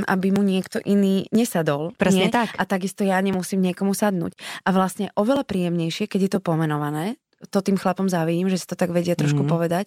aby 0.09 0.27
mu 0.33 0.41
niekto 0.41 0.81
iný 0.81 1.29
nesadol. 1.29 1.93
Presne 1.93 2.27
nie? 2.27 2.33
tak. 2.33 2.57
A 2.57 2.65
takisto 2.65 3.05
ja 3.05 3.21
nemusím 3.21 3.61
niekomu 3.61 3.93
sadnúť. 3.93 4.33
A 4.65 4.73
vlastne 4.73 5.13
oveľa 5.13 5.45
príjemnejšie, 5.45 6.09
keď 6.09 6.19
je 6.25 6.31
to 6.33 6.39
pomenované, 6.41 7.21
to 7.53 7.61
tým 7.61 7.77
chlapom 7.77 8.09
závidím, 8.09 8.49
že 8.49 8.57
si 8.57 8.65
to 8.65 8.73
tak 8.73 8.89
vedia 8.89 9.13
trošku 9.13 9.45
mm. 9.45 9.49
povedať, 9.49 9.85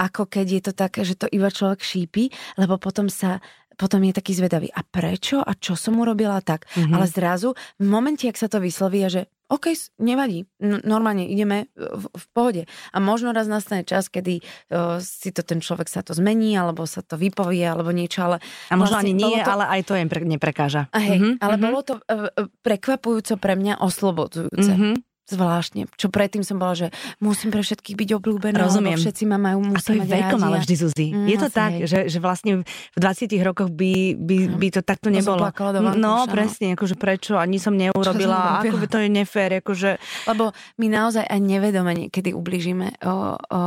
ako 0.00 0.24
keď 0.24 0.46
je 0.48 0.62
to 0.64 0.72
tak, 0.72 0.96
že 0.96 1.12
to 1.12 1.28
iba 1.28 1.52
človek 1.52 1.84
šípi, 1.84 2.32
lebo 2.56 2.80
potom 2.80 3.12
sa 3.12 3.44
potom 3.76 4.00
je 4.08 4.16
taký 4.16 4.32
zvedavý. 4.32 4.72
A 4.72 4.80
prečo? 4.80 5.44
A 5.44 5.52
čo 5.52 5.76
som 5.76 6.00
urobila 6.00 6.40
tak? 6.40 6.64
Mm-hmm. 6.72 6.96
Ale 6.96 7.06
zrazu, 7.12 7.52
v 7.76 7.86
momente, 7.92 8.24
ak 8.24 8.40
sa 8.40 8.48
to 8.48 8.56
vysloví, 8.56 9.04
že 9.04 9.28
OK, 9.46 9.70
nevadí, 10.02 10.42
N- 10.58 10.82
normálne 10.82 11.22
ideme 11.22 11.70
v, 11.78 12.10
v 12.10 12.24
pohode. 12.34 12.62
A 12.90 12.96
možno 12.98 13.30
raz 13.30 13.46
nastane 13.46 13.86
čas, 13.86 14.10
kedy 14.10 14.42
uh, 14.74 14.98
si 14.98 15.30
to 15.30 15.46
ten 15.46 15.62
človek 15.62 15.86
sa 15.86 16.02
to 16.02 16.18
zmení, 16.18 16.58
alebo 16.58 16.82
sa 16.82 17.06
to 17.06 17.14
vypovie, 17.14 17.62
alebo 17.62 17.94
niečo, 17.94 18.26
ale... 18.26 18.36
A 18.70 18.74
možno 18.74 18.98
vlastne, 18.98 19.14
ani 19.14 19.22
nie, 19.22 19.38
to... 19.38 19.50
ale 19.54 19.64
aj 19.70 19.80
to 19.86 19.94
im 19.94 20.08
pre- 20.10 20.26
neprekáža. 20.26 20.90
A 20.90 20.98
hej, 20.98 21.18
mm-hmm. 21.22 21.34
ale 21.38 21.54
mm-hmm. 21.54 21.66
bolo 21.70 21.78
to 21.86 21.94
uh, 21.98 22.30
prekvapujúco 22.66 23.34
pre 23.38 23.54
mňa 23.54 23.78
oslobodzujúce. 23.78 24.72
Mm-hmm 24.74 25.15
zvláštne. 25.26 25.90
Čo 25.98 26.06
predtým 26.08 26.46
som 26.46 26.62
bola, 26.62 26.78
že 26.78 26.88
musím 27.18 27.50
pre 27.50 27.66
všetkých 27.66 27.98
byť 27.98 28.10
obľúbená, 28.22 28.62
Rozumiem. 28.62 28.94
všetci 28.94 29.24
ma 29.26 29.38
majú, 29.42 29.74
A 29.74 29.82
to 29.82 29.98
je 29.98 30.06
vekom 30.06 30.40
ale 30.42 30.62
vždy, 30.62 30.74
Zuzi. 30.78 31.08
Mm, 31.10 31.26
je 31.26 31.36
to 31.42 31.48
tak, 31.50 31.72
že, 31.82 32.06
že 32.06 32.18
vlastne 32.22 32.62
v 32.64 32.98
20 32.98 33.34
rokoch 33.42 33.70
by, 33.74 34.14
by, 34.14 34.36
mm. 34.46 34.56
by 34.56 34.68
to 34.70 34.80
takto 34.86 35.10
nebolo. 35.10 35.42
To 35.50 35.82
no, 35.98 36.30
presne, 36.30 36.78
akože 36.78 36.94
prečo, 36.94 37.34
ani 37.34 37.58
som 37.58 37.74
neurobila, 37.74 38.62
ako 38.62 38.76
by 38.78 38.86
to 38.86 38.98
je 39.02 39.08
nefér, 39.10 39.50
akože... 39.60 39.98
Lebo 40.30 40.54
my 40.78 40.86
naozaj 40.86 41.26
aj 41.26 41.40
nevedome 41.42 41.92
niekedy 42.06 42.30
ubližíme, 42.30 43.02
o, 43.02 43.34
o, 43.34 43.60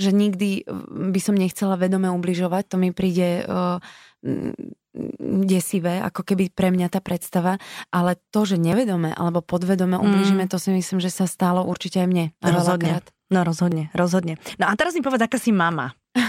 že 0.00 0.10
nikdy 0.10 0.64
by 1.12 1.20
som 1.20 1.36
nechcela 1.36 1.76
vedome 1.76 2.08
ubližovať, 2.08 2.62
to 2.72 2.76
mi 2.80 2.96
príde 2.96 3.44
o, 3.44 3.78
desivé, 5.44 5.98
ako 5.98 6.22
keby 6.22 6.54
pre 6.54 6.70
mňa 6.70 6.86
tá 6.86 7.02
predstava, 7.02 7.58
ale 7.90 8.14
to, 8.30 8.46
že 8.46 8.56
nevedome 8.56 9.10
alebo 9.10 9.42
podvedome 9.42 9.98
ubližíme, 9.98 10.46
mm. 10.46 10.50
to 10.50 10.58
si 10.62 10.70
myslím, 10.70 11.02
že 11.02 11.10
sa 11.10 11.26
stalo 11.26 11.66
určite 11.66 11.98
aj 11.98 12.08
mne. 12.08 12.24
Rozhodne. 12.38 13.02
No 13.34 13.42
rozhodne, 13.42 13.90
rozhodne. 13.96 14.38
No 14.62 14.70
a 14.70 14.72
teraz 14.78 14.94
mi 14.94 15.02
povedz, 15.02 15.26
aká 15.26 15.40
si 15.42 15.50
mama. 15.50 15.90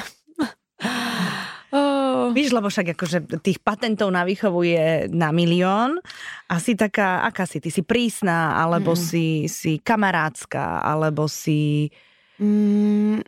oh. 1.75 2.33
Víš, 2.33 2.49
lebo 2.57 2.65
však 2.71 2.97
akože 2.97 3.37
tých 3.45 3.61
patentov 3.61 4.09
na 4.09 4.25
výchovu 4.25 4.65
je 4.65 5.05
na 5.13 5.29
milión. 5.29 6.01
A 6.49 6.57
si 6.57 6.73
taká, 6.73 7.21
aká 7.21 7.45
si? 7.45 7.61
Ty 7.61 7.69
si 7.69 7.85
prísna, 7.85 8.57
alebo 8.57 8.97
mm. 8.97 8.99
si, 8.99 9.45
si 9.45 9.77
kamarátska, 9.77 10.81
alebo 10.81 11.29
si... 11.29 11.93
Mm, 12.41 13.21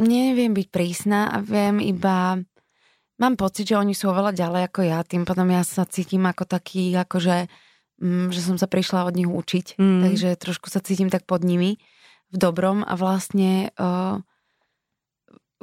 neviem 0.00 0.52
byť 0.56 0.68
prísna 0.72 1.28
a 1.28 1.44
viem 1.44 1.82
iba 1.84 2.40
Mám 3.18 3.34
pocit, 3.34 3.66
že 3.66 3.74
oni 3.74 3.98
sú 3.98 4.14
oveľa 4.14 4.30
ďalej 4.30 4.62
ako 4.70 4.80
ja, 4.86 5.02
tým 5.02 5.26
potom 5.26 5.50
ja 5.50 5.66
sa 5.66 5.82
cítim 5.82 6.22
ako 6.22 6.46
taký, 6.46 6.94
akože, 6.94 7.50
mm, 7.98 8.30
že 8.30 8.40
som 8.40 8.54
sa 8.54 8.70
prišla 8.70 9.10
od 9.10 9.14
nich 9.18 9.26
učiť, 9.26 9.74
mm. 9.74 10.00
takže 10.06 10.28
trošku 10.38 10.70
sa 10.70 10.78
cítim 10.78 11.10
tak 11.10 11.26
pod 11.26 11.42
nimi 11.42 11.82
v 12.30 12.36
dobrom 12.38 12.86
a 12.86 12.94
vlastne 12.94 13.74
uh, 13.74 14.22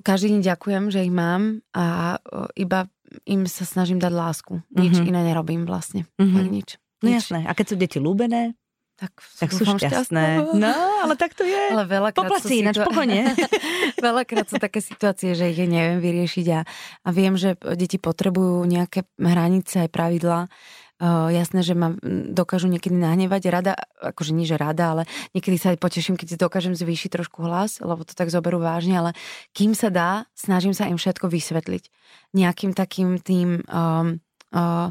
každý 0.04 0.36
deň 0.36 0.41
ďakujem, 0.44 0.84
že 0.91 1.08
ich 1.08 1.13
mám 1.13 1.63
a 1.72 2.18
uh, 2.20 2.52
iba 2.60 2.91
im 3.24 3.48
sa 3.48 3.63
snažím 3.63 4.02
dať 4.02 4.12
lásku. 4.12 4.54
Nič 4.76 5.00
mm-hmm. 5.00 5.10
iné 5.10 5.22
nerobím 5.24 5.63
vlastne. 5.63 6.10
Mm-hmm. 6.20 6.36
Tak 6.36 6.48
nič. 6.52 6.70
No 7.06 7.08
jasné. 7.13 7.39
A 7.48 7.54
keď 7.54 7.65
sú 7.72 7.76
deti 7.80 7.98
ľúbené? 8.02 8.58
Tak, 8.95 9.12
tak 9.43 9.49
sú 9.51 9.67
šťastné. 9.67 10.55
No, 10.55 10.71
ale 11.03 11.19
tak 11.19 11.36
to 11.36 11.43
je. 11.43 11.63
Ale 11.75 11.84
veľakrát 11.84 12.31
Poplaci 12.31 12.63
ináč, 12.63 12.79
situa- 12.79 12.88
pokojne. 12.88 13.36
veľakrát 14.08 14.47
sú 14.47 14.55
také 14.55 14.79
situácie, 14.79 15.36
že 15.36 15.51
ich 15.51 15.60
neviem 15.67 15.99
vyriešiť 15.99 16.47
a, 16.55 16.60
a 17.03 17.10
viem, 17.12 17.36
že 17.36 17.60
deti 17.75 17.99
potrebujú 17.99 18.63
nejaké 18.63 19.03
hranice 19.19 19.88
aj 19.88 19.89
pravidlá 19.91 20.47
Uh, 20.95 21.27
jasné, 21.27 21.60
že 21.60 21.75
ma 21.75 21.91
dokážu 22.31 22.71
niekedy 22.71 22.95
nahnevať, 22.95 23.51
rada, 23.51 23.75
akože 23.99 24.31
nie, 24.31 24.47
že 24.47 24.55
rada, 24.55 24.95
ale 24.95 25.03
niekedy 25.36 25.60
sa 25.60 25.75
aj 25.75 25.84
poteším, 25.84 26.15
keď 26.15 26.39
dokážem 26.39 26.71
zvýšiť 26.71 27.19
trošku 27.19 27.43
hlas, 27.43 27.84
lebo 27.84 28.08
to 28.08 28.15
tak 28.15 28.31
zoberú 28.31 28.63
vážne, 28.63 28.95
ale 28.95 29.12
kým 29.51 29.75
sa 29.75 29.91
dá, 29.91 30.23
snažím 30.39 30.71
sa 30.71 30.88
im 30.88 30.95
všetko 30.95 31.27
vysvetliť. 31.27 31.91
Nejakým 32.31 32.71
takým 32.71 33.19
tým 33.19 33.60
um, 33.67 34.23
uh, 34.55 34.88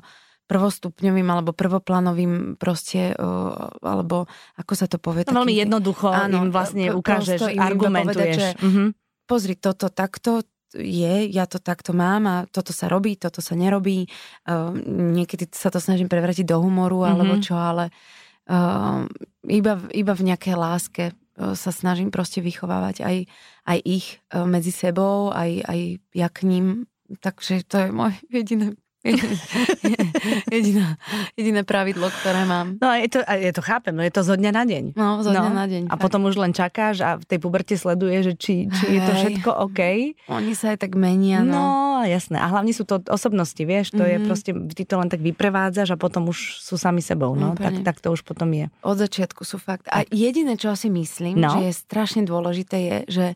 prvostupňovým 0.55 1.27
alebo 1.27 1.51
prvoplánovým 1.51 2.55
proste, 2.55 3.11
alebo 3.83 4.31
ako 4.55 4.73
sa 4.79 4.87
to 4.87 5.03
povie? 5.03 5.27
No, 5.27 5.43
veľmi 5.43 5.59
jednoducho 5.59 6.15
áno, 6.15 6.47
im 6.47 6.55
vlastne 6.55 6.95
ukážeš, 6.95 7.59
argumentuješ. 7.59 8.15
Povedať, 8.15 8.39
že, 8.39 8.49
mm-hmm. 8.63 8.89
Pozri, 9.27 9.59
toto 9.59 9.91
takto, 9.91 10.47
je, 10.77 11.27
ja 11.27 11.51
to 11.51 11.59
takto 11.59 11.91
mám 11.91 12.23
a 12.31 12.37
toto 12.47 12.71
sa 12.71 12.87
robí, 12.87 13.19
toto 13.19 13.43
sa 13.43 13.59
nerobí. 13.59 14.07
Uh, 14.47 14.71
niekedy 15.17 15.51
sa 15.51 15.75
to 15.75 15.83
snažím 15.83 16.07
prevrátiť 16.07 16.47
do 16.47 16.63
humoru 16.63 17.03
mm-hmm. 17.03 17.11
alebo 17.11 17.35
čo, 17.43 17.59
ale 17.59 17.91
uh, 18.53 19.03
iba, 19.49 19.81
iba 19.91 20.13
v 20.15 20.23
nejakej 20.31 20.55
láske 20.55 21.05
uh, 21.11 21.57
sa 21.59 21.75
snažím 21.75 22.15
proste 22.15 22.39
vychovávať 22.39 23.03
aj, 23.03 23.17
aj 23.67 23.79
ich 23.83 24.23
medzi 24.31 24.71
sebou, 24.71 25.35
aj, 25.35 25.67
aj 25.67 25.81
ja 26.15 26.29
k 26.31 26.39
ním. 26.47 26.67
Takže 27.05 27.65
to 27.65 27.77
je 27.81 27.89
moje 27.93 28.17
jediné 28.29 28.77
jediná, 30.55 30.97
jediné 31.37 31.61
pravidlo, 31.61 32.09
ktoré 32.09 32.49
mám. 32.49 32.81
No 32.81 32.89
je 32.97 33.09
to, 33.13 33.21
je 33.21 33.53
to 33.53 33.61
chápem, 33.61 33.93
no 33.93 34.01
je 34.01 34.13
to 34.13 34.25
zo 34.25 34.35
dňa 34.35 34.51
na 34.57 34.65
deň. 34.65 34.85
No, 34.97 35.21
zo 35.21 35.31
dňa 35.31 35.51
no. 35.53 35.57
na 35.57 35.67
deň. 35.69 35.83
A 35.93 35.95
tak. 35.95 36.01
potom 36.01 36.25
už 36.25 36.41
len 36.41 36.57
čakáš 36.57 37.05
a 37.05 37.21
v 37.21 37.25
tej 37.29 37.39
puberte 37.39 37.77
sleduje, 37.77 38.25
že 38.25 38.33
či, 38.33 38.73
či 38.73 38.85
je 38.97 39.01
to 39.05 39.13
všetko 39.13 39.51
OK. 39.69 39.81
Oni 40.33 40.53
sa 40.57 40.73
aj 40.73 40.89
tak 40.89 40.97
menia, 40.97 41.45
no. 41.45 41.53
No, 41.53 41.69
jasné. 42.09 42.41
A 42.41 42.49
hlavne 42.49 42.73
sú 42.73 42.89
to 42.89 43.05
osobnosti, 43.13 43.61
vieš, 43.61 43.93
to 43.93 44.01
mm-hmm. 44.01 44.13
je 44.13 44.17
mhm. 44.17 44.25
proste, 44.25 44.51
ty 44.73 44.83
to 44.89 44.95
len 44.97 45.09
tak 45.13 45.21
vyprevádzaš 45.21 45.95
a 45.95 46.01
potom 46.01 46.33
už 46.33 46.65
sú 46.65 46.81
sami 46.81 47.05
sebou, 47.05 47.37
no. 47.37 47.53
Tak, 47.53 47.85
tak 47.85 48.01
to 48.01 48.09
už 48.09 48.25
potom 48.25 48.49
je. 48.57 48.73
Od 48.81 48.97
začiatku 48.97 49.45
sú 49.45 49.61
fakt. 49.61 49.85
A 49.93 50.09
jediné, 50.09 50.57
čo 50.57 50.73
si 50.73 50.89
myslím, 50.89 51.45
no. 51.45 51.53
že 51.53 51.69
je 51.69 51.73
strašne 51.77 52.25
dôležité 52.25 52.77
je, 52.81 52.97
že 53.09 53.27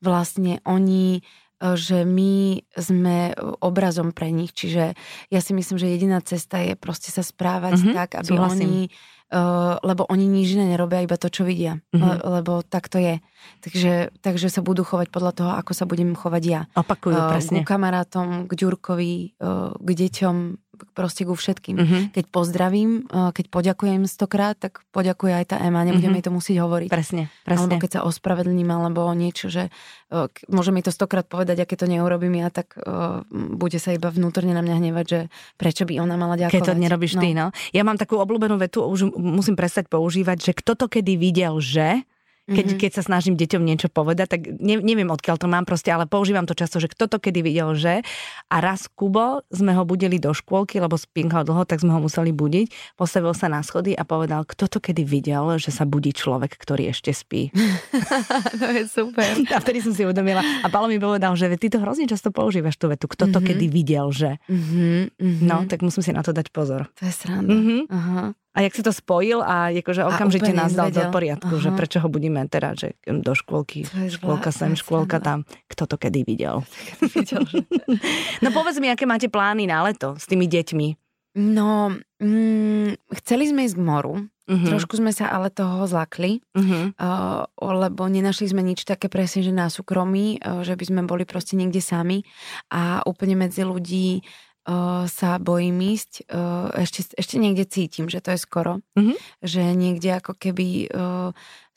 vlastne 0.00 0.64
oni 0.64 1.20
že 1.58 2.06
my 2.06 2.62
sme 2.74 3.34
obrazom 3.58 4.14
pre 4.14 4.30
nich, 4.30 4.54
čiže 4.54 4.94
ja 5.28 5.40
si 5.42 5.52
myslím, 5.54 5.76
že 5.78 5.90
jediná 5.90 6.22
cesta 6.22 6.62
je 6.62 6.78
proste 6.78 7.10
sa 7.10 7.26
správať 7.26 7.82
mm-hmm, 7.82 7.94
tak, 7.94 8.10
aby 8.22 8.30
súhlasím. 8.30 8.70
oni 8.70 8.82
Uh, 9.28 9.76
lebo 9.84 10.08
oni 10.08 10.24
nič 10.24 10.56
iné 10.56 10.72
nerobia, 10.72 11.04
iba 11.04 11.20
to, 11.20 11.28
čo 11.28 11.44
vidia. 11.44 11.84
Mm-hmm. 11.92 12.00
Le, 12.00 12.40
lebo 12.40 12.64
tak 12.64 12.88
to 12.88 12.96
je. 12.96 13.20
Takže, 13.60 14.08
takže 14.24 14.48
sa 14.48 14.64
budú 14.64 14.88
chovať 14.88 15.12
podľa 15.12 15.32
toho, 15.36 15.50
ako 15.52 15.76
sa 15.76 15.84
budem 15.84 16.16
chovať 16.16 16.42
ja. 16.48 16.64
Opakujú, 16.72 17.12
uh, 17.12 17.28
presne. 17.36 17.60
K 17.60 17.68
kamarátom, 17.68 18.48
k 18.48 18.52
Ďurkovi, 18.56 19.36
uh, 19.36 19.76
k 19.76 19.88
deťom, 20.00 20.36
proste 20.94 21.26
ku 21.26 21.34
všetkým. 21.34 21.76
Mm-hmm. 21.76 22.02
Keď 22.14 22.24
pozdravím, 22.30 23.04
eh, 23.06 23.30
keď 23.34 23.46
poďakujem 23.50 24.02
stokrát, 24.06 24.56
tak 24.58 24.82
poďakuje 24.94 25.32
aj 25.34 25.44
tá 25.52 25.56
Ema, 25.60 25.82
nebudem 25.82 26.14
mm-hmm. 26.14 26.16
jej 26.18 26.26
to 26.26 26.32
musieť 26.32 26.56
hovoriť. 26.62 26.90
Presne, 26.90 27.30
presne. 27.42 27.68
Alebo 27.68 27.82
keď 27.82 27.90
sa 27.98 28.00
ospravedlním, 28.06 28.68
alebo 28.70 29.06
niečo, 29.12 29.50
že 29.50 29.68
uh, 30.14 30.30
môže 30.48 30.70
mi 30.70 30.80
to 30.80 30.94
stokrát 30.94 31.26
povedať, 31.26 31.62
aké 31.64 31.74
to 31.74 31.90
neurobím 31.90 32.40
ja, 32.40 32.48
tak 32.48 32.78
uh, 32.78 33.22
bude 33.30 33.76
sa 33.82 33.94
iba 33.94 34.08
vnútorne 34.08 34.54
na 34.54 34.62
mňa 34.62 34.74
hnevať, 34.78 35.06
že 35.06 35.20
prečo 35.58 35.84
by 35.88 35.98
ona 35.98 36.14
mala 36.14 36.38
ďakovať. 36.38 36.54
Keď 36.54 36.68
to 36.68 36.74
nerobíš 36.78 37.14
no. 37.18 37.22
ty, 37.22 37.28
no. 37.34 37.46
Ja 37.74 37.82
mám 37.82 37.98
takú 37.98 38.20
obľúbenú 38.20 38.58
vetu, 38.58 38.84
už 38.84 39.14
musím 39.16 39.58
prestať 39.58 39.90
používať, 39.90 40.50
že 40.50 40.52
kto 40.56 40.78
to 40.78 40.86
kedy 40.86 41.18
videl, 41.18 41.58
že 41.58 42.06
keď, 42.48 42.64
mm-hmm. 42.64 42.80
keď 42.80 42.90
sa 42.96 43.02
snažím 43.04 43.36
deťom 43.36 43.60
niečo 43.60 43.92
povedať, 43.92 44.26
tak 44.32 44.40
ne, 44.56 44.80
neviem 44.80 45.12
odkiaľ 45.12 45.36
to 45.36 45.46
mám 45.46 45.68
proste, 45.68 45.92
ale 45.92 46.08
používam 46.08 46.48
to 46.48 46.56
často, 46.56 46.80
že 46.80 46.88
kto 46.88 47.04
to 47.06 47.20
kedy 47.20 47.44
videl, 47.44 47.76
že 47.76 48.00
a 48.48 48.56
raz 48.64 48.88
Kubo 48.88 49.44
sme 49.52 49.76
ho 49.76 49.84
budili 49.84 50.16
do 50.16 50.32
škôlky, 50.32 50.80
lebo 50.80 50.96
spinkal 50.96 51.44
dlho, 51.44 51.68
tak 51.68 51.84
sme 51.84 51.92
ho 51.92 52.00
museli 52.00 52.32
budiť, 52.32 52.96
postavil 52.96 53.36
sa 53.36 53.52
na 53.52 53.60
schody 53.60 53.92
a 53.92 54.08
povedal, 54.08 54.48
kto 54.48 54.64
to 54.64 54.78
kedy 54.80 55.04
videl, 55.04 55.60
že 55.60 55.68
sa 55.68 55.84
budí 55.84 56.16
človek, 56.16 56.56
ktorý 56.56 56.88
ešte 56.88 57.12
spí. 57.12 57.52
to 58.60 58.66
je 58.72 58.84
super. 58.88 59.28
A 59.54 59.60
vtedy 59.60 59.84
som 59.84 59.92
si 59.92 60.06
uvedomila. 60.06 60.40
A 60.40 60.66
Palo 60.72 60.88
mi 60.88 60.96
povedal, 60.96 61.36
že 61.36 61.52
ty 61.60 61.68
to 61.68 61.82
hrozne 61.82 62.08
často 62.08 62.32
používaš 62.32 62.80
tú 62.80 62.88
vetu, 62.88 63.10
kto 63.10 63.28
to 63.28 63.38
mm-hmm. 63.38 63.48
kedy 63.52 63.66
videl, 63.68 64.06
že. 64.08 64.40
Mm-hmm. 64.48 65.44
No, 65.44 65.68
tak 65.68 65.84
musím 65.84 66.02
si 66.04 66.12
na 66.14 66.24
to 66.24 66.32
dať 66.32 66.48
pozor. 66.54 66.88
To 66.96 67.02
je 67.04 67.12
sranda. 67.12 67.52
Mm-hmm. 67.52 67.80
Aha. 67.92 68.24
A 68.56 68.64
jak 68.64 68.74
si 68.74 68.82
to 68.82 68.90
spojil 68.90 69.44
a 69.44 69.70
akože 69.70 70.08
okamžite 70.08 70.50
nás 70.56 70.72
dal 70.72 70.88
do 70.90 71.04
poriadku, 71.12 71.60
Aha. 71.60 71.62
že 71.62 71.70
prečo 71.76 71.98
ho 72.00 72.08
budeme 72.08 72.42
teda, 72.48 72.74
že 72.74 72.96
do 73.04 73.36
škôlky, 73.36 73.86
škôlka 73.86 74.50
sem, 74.50 74.74
škôlka 74.74 75.20
tam. 75.22 75.44
Kto 75.68 75.84
to 75.84 75.96
kedy 76.00 76.24
videl? 76.26 76.64
videl 77.14 77.44
že... 77.44 77.62
no 78.42 78.48
povedz 78.50 78.80
mi, 78.82 78.90
aké 78.90 79.04
máte 79.04 79.30
plány 79.30 79.68
na 79.68 79.84
leto 79.86 80.16
s 80.16 80.26
tými 80.26 80.48
deťmi? 80.48 80.88
No, 81.38 81.92
mm, 82.18 83.14
chceli 83.22 83.52
sme 83.52 83.68
ísť 83.68 83.76
k 83.78 83.84
moru, 83.84 84.14
Uh-huh. 84.48 84.64
Trošku 84.64 84.96
sme 84.96 85.12
sa 85.12 85.28
ale 85.28 85.52
toho 85.52 85.84
zlakli, 85.84 86.40
uh-huh. 86.56 86.96
uh, 86.96 87.44
lebo 87.60 88.08
nenašli 88.08 88.48
sme 88.48 88.64
nič 88.64 88.88
také 88.88 89.12
presne, 89.12 89.44
že 89.44 89.52
na 89.52 89.68
súkromí, 89.68 90.40
uh, 90.40 90.64
že 90.64 90.72
by 90.72 90.84
sme 90.88 91.00
boli 91.04 91.28
proste 91.28 91.52
niekde 91.52 91.84
sami 91.84 92.24
a 92.72 93.04
úplne 93.04 93.36
medzi 93.36 93.60
ľudí 93.60 94.24
sa 95.08 95.40
bojím 95.40 95.80
ísť. 95.96 96.28
Ešte, 96.76 97.16
ešte 97.16 97.40
niekde 97.40 97.64
cítim, 97.64 98.12
že 98.12 98.20
to 98.20 98.36
je 98.36 98.40
skoro. 98.44 98.84
Mm-hmm. 99.00 99.16
Že 99.40 99.62
niekde 99.72 100.10
ako 100.20 100.36
keby 100.36 100.92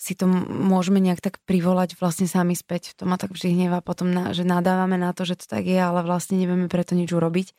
si 0.01 0.17
to 0.17 0.25
môžeme 0.49 0.97
nejak 0.97 1.21
tak 1.21 1.37
privolať 1.45 1.93
vlastne 2.01 2.25
sami 2.25 2.57
späť. 2.57 2.97
To 2.97 3.05
ma 3.05 3.21
tak 3.21 3.37
vždy 3.37 3.53
hnevá 3.53 3.85
potom, 3.85 4.09
na, 4.09 4.33
že 4.33 4.41
nadávame 4.41 4.97
na 4.97 5.13
to, 5.13 5.29
že 5.29 5.37
to 5.37 5.45
tak 5.45 5.69
je, 5.69 5.77
ale 5.77 6.01
vlastne 6.01 6.41
nevieme 6.41 6.65
preto 6.65 6.97
nič 6.97 7.13
urobiť. 7.13 7.53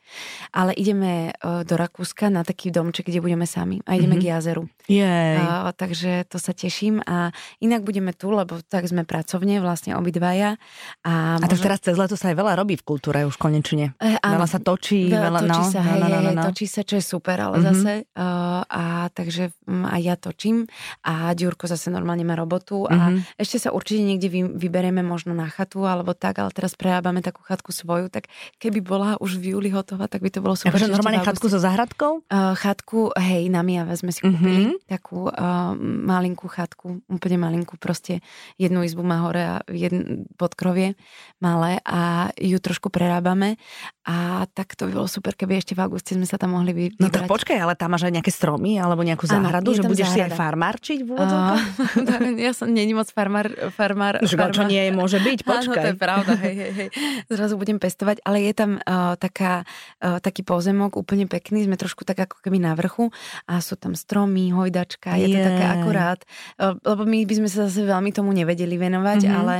Ale 0.51 0.75
ideme 0.75 1.31
uh, 1.39 1.63
do 1.63 1.79
Rakúska 1.79 2.27
na 2.27 2.43
taký 2.43 2.67
domček, 2.67 3.07
kde 3.07 3.23
budeme 3.23 3.47
sami 3.47 3.79
a 3.87 3.95
ideme 3.95 4.19
mm-hmm. 4.19 4.27
k 4.27 4.31
jazeru. 4.35 4.63
Jej. 4.91 5.39
Takže 5.79 6.27
to 6.27 6.35
sa 6.35 6.51
teším 6.51 6.99
a 7.07 7.31
inak 7.63 7.87
budeme 7.87 8.11
tu, 8.11 8.35
lebo 8.35 8.59
tak 8.67 8.91
sme 8.91 9.07
pracovne 9.07 9.63
vlastne 9.63 9.95
obidvaja. 9.95 10.59
A, 11.07 11.39
a 11.39 11.45
tak 11.47 11.63
teraz 11.63 11.79
cez 11.79 11.95
leto 11.95 12.19
sa 12.19 12.35
aj 12.35 12.35
veľa 12.35 12.59
robí 12.59 12.75
v 12.75 12.83
kultúre 12.83 13.23
už 13.23 13.39
konečne. 13.39 13.95
E, 14.03 14.19
áno, 14.19 14.43
veľa 14.43 14.47
sa 14.51 14.59
točí. 14.59 15.07
Veľa, 15.07 15.39
točí 15.47 15.63
no, 15.63 15.71
sa, 15.71 15.79
no, 15.79 15.87
hej, 15.87 16.01
no, 16.03 16.07
no, 16.11 16.19
no, 16.19 16.31
no. 16.35 16.43
točí 16.51 16.67
sa, 16.67 16.83
čo 16.83 16.99
je 16.99 17.03
super, 17.07 17.39
ale 17.39 17.63
mm-hmm. 17.63 17.71
zase. 17.71 17.93
Uh, 18.11 18.59
a 18.67 18.83
takže 19.15 19.55
um, 19.63 19.87
aj 19.87 20.01
ja 20.03 20.15
točím 20.19 20.67
a 21.07 21.31
Ďurko 21.31 21.71
zase 21.71 21.87
normálne 21.87 22.27
má 22.27 22.32
robotu 22.33 22.85
a 22.89 22.93
mm-hmm. 22.93 23.39
ešte 23.39 23.57
sa 23.57 23.69
určite 23.71 24.01
niekde 24.03 24.27
vy, 24.29 24.41
vyberieme 24.57 25.01
možno 25.01 25.31
na 25.33 25.49
chatu 25.49 25.85
alebo 25.85 26.13
tak, 26.17 26.41
ale 26.41 26.49
teraz 26.51 26.73
prerábame 26.77 27.23
takú 27.23 27.41
chatku 27.45 27.71
svoju, 27.71 28.09
tak 28.09 28.29
keby 28.59 28.83
bola 28.83 29.15
už 29.21 29.39
v 29.39 29.55
júli 29.55 29.69
hotová, 29.71 30.05
tak 30.11 30.21
by 30.21 30.29
to 30.29 30.39
bolo 30.41 30.57
super. 30.57 30.75
Takže 30.75 30.91
normálne 30.91 31.21
chatku 31.21 31.47
so 31.47 31.59
zahradkou? 31.61 32.27
Uh, 32.27 32.53
chatku, 32.57 33.13
hej, 33.17 33.47
na 33.49 33.61
Miave 33.61 33.93
sme 33.97 34.11
si 34.11 34.21
kúpili 34.21 34.73
mm-hmm. 34.73 34.89
takú 34.89 35.29
uh, 35.29 35.73
malinkú 35.79 36.49
chatku, 36.49 37.05
úplne 37.07 37.37
malinkú, 37.39 37.77
proste 37.77 38.19
jednu 38.57 38.83
izbu 38.83 39.01
má 39.05 39.23
hore 39.25 39.43
a 39.43 39.55
jedn, 39.69 40.27
podkrovie 40.35 40.97
malé 41.39 41.79
a 41.83 42.31
ju 42.39 42.57
trošku 42.59 42.89
prerábame 42.89 43.55
a 44.03 44.43
tak 44.51 44.75
to 44.75 44.91
by 44.91 44.99
bolo 44.99 45.07
super, 45.07 45.31
keby 45.31 45.63
ešte 45.63 45.75
v 45.75 45.83
auguste 45.87 46.11
sme 46.11 46.27
sa 46.27 46.35
tam 46.35 46.59
mohli 46.59 46.75
vybrať. 46.75 46.99
No 46.99 47.07
tak 47.07 47.23
počkaj, 47.23 47.55
ale 47.55 47.73
tam 47.79 47.95
máš 47.95 48.11
aj 48.11 48.19
nejaké 48.19 48.31
stromy 48.35 48.75
alebo 48.75 48.99
nejakú 48.99 49.23
záhradu, 49.23 49.71
ano, 49.71 49.77
že 49.79 49.81
budeš 49.87 50.11
záhrada. 50.11 50.27
si 50.27 50.27
aj 50.27 50.31
farmárčiť 50.35 50.99
v 51.07 51.11
uh, 51.15 51.55
Ja 52.43 52.51
som 52.51 52.67
není 52.67 52.91
moc 52.91 53.07
farmár. 53.07 53.47
farmár, 53.71 54.19
farmár. 54.27 54.51
Čo 54.51 54.67
nie 54.67 54.83
je, 54.83 54.91
môže 54.91 55.23
byť, 55.23 55.39
počkaj. 55.47 55.79
Áno, 55.79 55.85
to 55.87 55.89
je 55.95 55.97
pravda, 55.97 56.31
hej, 56.43 56.55
hej, 56.59 56.71
hej. 56.75 56.89
Zrazu 57.31 57.55
budem 57.55 57.79
pestovať, 57.79 58.19
ale 58.27 58.43
je 58.43 58.53
tam 58.53 58.71
uh, 58.83 59.15
taká, 59.15 59.63
uh, 60.03 60.19
taký 60.19 60.43
pozemok 60.43 60.99
úplne 60.99 61.31
pekný, 61.31 61.63
sme 61.63 61.79
trošku 61.79 62.03
tak 62.03 62.27
ako 62.27 62.43
keby 62.43 62.59
na 62.59 62.75
vrchu 62.75 63.07
a 63.47 63.63
sú 63.63 63.79
tam 63.79 63.95
stromy, 63.95 64.51
hojdačka, 64.51 65.15
je, 65.15 65.31
je 65.31 65.39
to 65.39 65.39
také 65.39 65.65
akurát, 65.79 66.19
uh, 66.59 66.75
lebo 66.83 67.07
my 67.07 67.23
by 67.23 67.33
sme 67.39 67.47
sa 67.47 67.71
zase 67.71 67.87
veľmi 67.87 68.11
tomu 68.11 68.35
nevedeli 68.35 68.75
venovať, 68.75 69.19
mm-hmm. 69.23 69.39
ale 69.39 69.55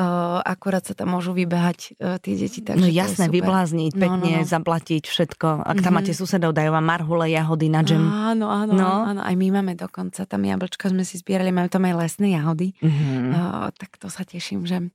uh, 0.00 0.40
akurát 0.40 0.80
sa 0.88 0.96
tam 0.96 1.12
môžu 1.12 1.36
vybehať 1.36 2.00
uh, 2.00 2.16
tie 2.16 2.40
deti. 2.40 2.64
no 2.64 2.88
jasné, 2.88 3.28
vyblázni 3.28 3.82
zachrániť, 3.90 3.94
pekne 3.98 4.30
no, 4.30 4.38
no, 4.38 4.46
no. 4.46 4.50
zaplatiť 4.50 5.02
všetko. 5.06 5.48
Ak 5.62 5.66
tam 5.66 5.74
mm-hmm. 5.76 5.94
máte 5.94 6.12
susedov, 6.14 6.50
dajú 6.54 6.70
vám 6.70 6.86
marhule, 6.86 7.26
jahody 7.30 7.68
na 7.68 7.82
džem. 7.82 8.02
Áno, 8.02 8.46
áno, 8.48 8.72
no. 8.72 8.90
áno, 9.06 9.20
aj 9.22 9.34
my 9.34 9.46
máme 9.60 9.72
dokonca, 9.74 10.24
tam 10.24 10.42
jablčka 10.46 10.90
sme 10.90 11.02
si 11.02 11.18
zbierali, 11.18 11.50
máme 11.50 11.68
tam 11.68 11.84
aj 11.86 11.91
lesné 11.94 12.34
jahody. 12.34 12.74
Mm-hmm. 12.80 13.30
Uh, 13.32 13.68
tak 13.76 13.96
to 14.00 14.08
sa 14.08 14.24
teším, 14.24 14.64
že 14.64 14.92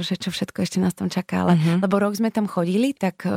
že 0.00 0.16
čo 0.16 0.32
všetko 0.32 0.64
ešte 0.64 0.78
nás 0.80 0.96
tam 0.96 1.12
čaká. 1.12 1.44
Ale, 1.44 1.54
uh-huh. 1.56 1.84
Lebo 1.84 2.00
rok 2.00 2.16
sme 2.16 2.32
tam 2.32 2.48
chodili 2.48 2.96
tak 2.96 3.28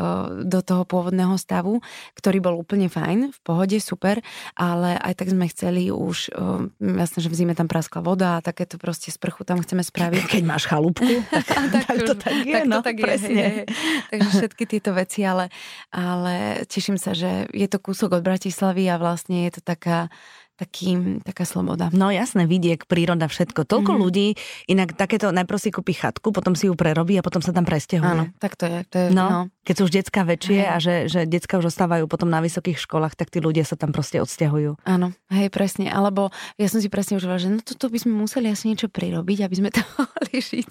do 0.48 0.60
toho 0.64 0.88
pôvodného 0.88 1.36
stavu, 1.36 1.84
ktorý 2.16 2.40
bol 2.40 2.56
úplne 2.56 2.88
fajn, 2.88 3.36
v 3.36 3.40
pohode, 3.44 3.78
super, 3.84 4.24
ale 4.56 4.96
aj 5.04 5.14
tak 5.20 5.28
sme 5.36 5.52
chceli 5.52 5.92
už, 5.92 6.32
jasné, 6.80 7.20
že 7.20 7.30
v 7.32 7.36
zime 7.36 7.54
tam 7.58 7.68
praskla 7.68 8.00
voda 8.00 8.40
a 8.40 8.44
takéto 8.44 8.80
proste 8.80 9.12
sprchu 9.12 9.44
tam 9.44 9.60
chceme 9.60 9.84
spraviť. 9.84 10.40
Keď 10.40 10.44
máš 10.48 10.64
chalúbku, 10.70 11.04
tak, 11.34 11.66
tak, 11.76 11.84
tak 11.92 11.98
to 12.08 12.16
tak 12.16 12.36
je, 12.48 12.56
tak 12.56 12.66
no, 12.72 12.80
to 12.80 12.88
tak 12.88 12.98
presne. 13.04 13.34
Je, 13.36 13.44
hej, 13.44 13.56
hej. 13.60 13.68
Takže 14.16 14.30
všetky 14.40 14.64
tieto 14.70 14.92
veci, 14.96 15.28
ale, 15.28 15.52
ale 15.92 16.64
teším 16.72 16.96
sa, 16.96 17.12
že 17.12 17.52
je 17.52 17.68
to 17.68 17.84
kúsok 17.84 18.16
od 18.16 18.24
Bratislavy 18.24 18.88
a 18.88 18.96
vlastne 18.96 19.50
je 19.50 19.60
to 19.60 19.62
taká 19.66 20.08
taký, 20.64 21.20
taká 21.28 21.44
sloboda. 21.44 21.92
No 21.92 22.08
jasné, 22.08 22.48
vidiek, 22.48 22.88
príroda, 22.88 23.28
všetko. 23.28 23.68
Toľko 23.68 23.92
mm-hmm. 23.92 24.04
ľudí, 24.08 24.28
inak 24.72 24.96
takéto 24.96 25.36
najprv 25.36 25.60
si 25.60 25.70
kúpi 25.76 25.92
chatku, 25.92 26.32
potom 26.32 26.56
si 26.56 26.72
ju 26.72 26.74
prerobí 26.74 27.20
a 27.20 27.24
potom 27.26 27.44
sa 27.44 27.52
tam 27.52 27.68
presťahuje. 27.68 28.08
Áno, 28.08 28.24
tak 28.40 28.56
to 28.56 28.64
je. 28.64 28.80
To 28.88 28.96
je 28.96 29.08
no, 29.12 29.26
no. 29.28 29.42
Keď 29.68 29.76
sú 29.76 29.84
už 29.88 29.94
detská 29.94 30.24
väčšie 30.24 30.60
hej. 30.64 30.72
a 30.72 30.76
že, 30.80 30.96
že 31.12 31.28
detská 31.28 31.60
už 31.60 31.72
ostávajú 31.72 32.08
potom 32.08 32.32
na 32.32 32.40
vysokých 32.40 32.80
školách, 32.80 33.20
tak 33.20 33.28
tí 33.28 33.44
ľudia 33.44 33.68
sa 33.68 33.76
tam 33.76 33.92
proste 33.92 34.24
odsťahujú. 34.24 34.88
Áno, 34.88 35.12
hej, 35.36 35.52
presne. 35.52 35.92
Alebo 35.92 36.32
ja 36.56 36.68
som 36.72 36.80
si 36.80 36.88
presne 36.88 37.20
už 37.20 37.28
že 37.34 37.50
no 37.50 37.60
toto 37.60 37.90
by 37.90 38.00
sme 38.00 38.14
museli 38.16 38.48
asi 38.52 38.72
niečo 38.72 38.88
prirobiť, 38.88 39.44
aby 39.44 39.56
sme 39.60 39.70
to 39.76 39.84
mohli 40.00 40.40
žiť. 40.40 40.70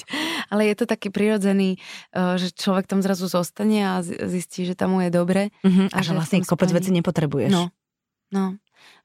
Ale 0.48 0.68
je 0.72 0.74
to 0.78 0.85
taký 0.88 1.12
prirodzený, 1.12 1.76
eh, 1.76 2.35
že 2.40 2.55
človek 2.57 2.88
tam 2.88 3.05
zrazu 3.05 3.28
zostane 3.28 3.81
a 3.85 3.92
zistí, 4.05 4.64
že 4.64 4.72
tam 4.72 4.96
mu 4.96 5.05
je 5.05 5.11
dobre. 5.12 5.52
Mm-hmm, 5.64 5.92
a, 5.92 5.98
a 6.00 6.05
že 6.05 6.12
vlastne 6.16 6.40
kopec 6.44 6.72
veci 6.72 6.94
nepotrebuješ. 6.94 7.52
No, 7.52 7.72
no. 8.33 8.62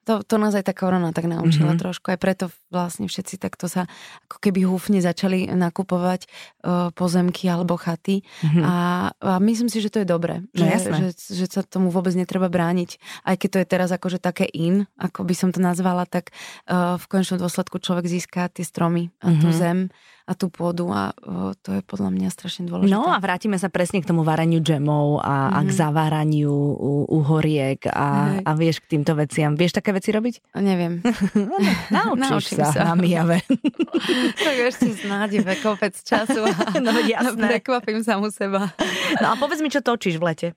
To, 0.08 0.24
to 0.24 0.36
nás 0.40 0.56
aj 0.56 0.72
tá 0.72 0.74
korona 0.74 1.12
tak 1.12 1.28
naučila 1.28 1.76
mm-hmm. 1.76 1.84
trošku. 1.84 2.08
Aj 2.16 2.20
preto 2.20 2.48
vlastne 2.72 3.12
všetci 3.12 3.36
takto 3.36 3.68
sa 3.68 3.92
ako 4.32 4.40
keby 4.40 4.64
húfne 4.64 5.04
začali 5.04 5.52
nakupovať 5.52 6.26
uh, 6.64 6.90
pozemky 6.96 7.52
alebo 7.52 7.76
chaty. 7.76 8.24
Mm-hmm. 8.24 8.64
A, 8.64 8.76
a 9.12 9.32
myslím 9.44 9.68
si, 9.68 9.84
že 9.84 9.92
to 9.92 10.00
je 10.02 10.08
dobré. 10.08 10.48
No, 10.56 10.64
že, 10.64 10.88
že, 10.96 11.10
že 11.12 11.46
sa 11.52 11.62
tomu 11.68 11.92
vôbec 11.92 12.16
netreba 12.16 12.48
brániť. 12.48 12.96
Aj 13.28 13.36
keď 13.36 13.50
to 13.52 13.58
je 13.60 13.68
teraz 13.68 13.90
akože 13.92 14.24
také 14.24 14.48
in, 14.48 14.88
ako 14.96 15.28
by 15.28 15.36
som 15.36 15.52
to 15.52 15.60
nazvala, 15.60 16.08
tak 16.08 16.32
uh, 16.72 16.96
v 16.96 17.06
konečnom 17.12 17.44
dôsledku 17.44 17.84
človek 17.84 18.08
získa 18.08 18.48
tie 18.48 18.64
stromy 18.64 19.12
a 19.20 19.28
mm-hmm. 19.28 19.42
tú 19.44 19.50
mhm. 19.52 19.58
zem 19.60 19.80
a 20.28 20.36
tú 20.36 20.52
pôdu 20.52 20.92
a 20.92 21.16
o, 21.24 21.56
to 21.56 21.80
je 21.80 21.82
podľa 21.88 22.12
mňa 22.12 22.28
strašne 22.28 22.68
dôležité. 22.68 22.92
No 22.92 23.08
a 23.08 23.16
vrátime 23.24 23.56
sa 23.56 23.72
presne 23.72 24.04
k 24.04 24.12
tomu 24.12 24.28
varaniu 24.28 24.60
džemov 24.60 25.24
a, 25.24 25.24
mm-hmm. 25.24 25.56
a 25.56 25.60
k 25.64 25.70
mhm. 25.72 25.78
zaváraniu 25.80 26.56
uhoriek 27.08 27.88
a, 27.88 28.44
a 28.44 28.52
vieš 28.60 28.84
k 28.84 29.00
týmto 29.00 29.16
veciam. 29.16 29.56
Vieš 29.56 29.80
také 29.80 29.96
veci 29.96 30.12
robiť? 30.12 30.60
Neviem. 30.60 31.00
Naučíš 31.96 32.60
sa, 32.60 32.76
sa. 32.76 32.92
na 32.92 33.00
mijave. 33.00 33.40
tak 34.46 34.56
ešte 34.68 35.00
snáď 35.00 35.48
kopec 35.64 35.96
času 35.96 36.44
a 36.44 36.76
no, 36.84 36.92
jasné. 37.08 37.48
prekvapím 37.48 38.04
u 38.04 38.28
seba. 38.28 38.68
No 39.24 39.32
a 39.32 39.34
povedz 39.40 39.64
mi, 39.64 39.72
čo 39.72 39.80
točíš 39.80 40.20
v 40.20 40.24
lete? 40.28 40.48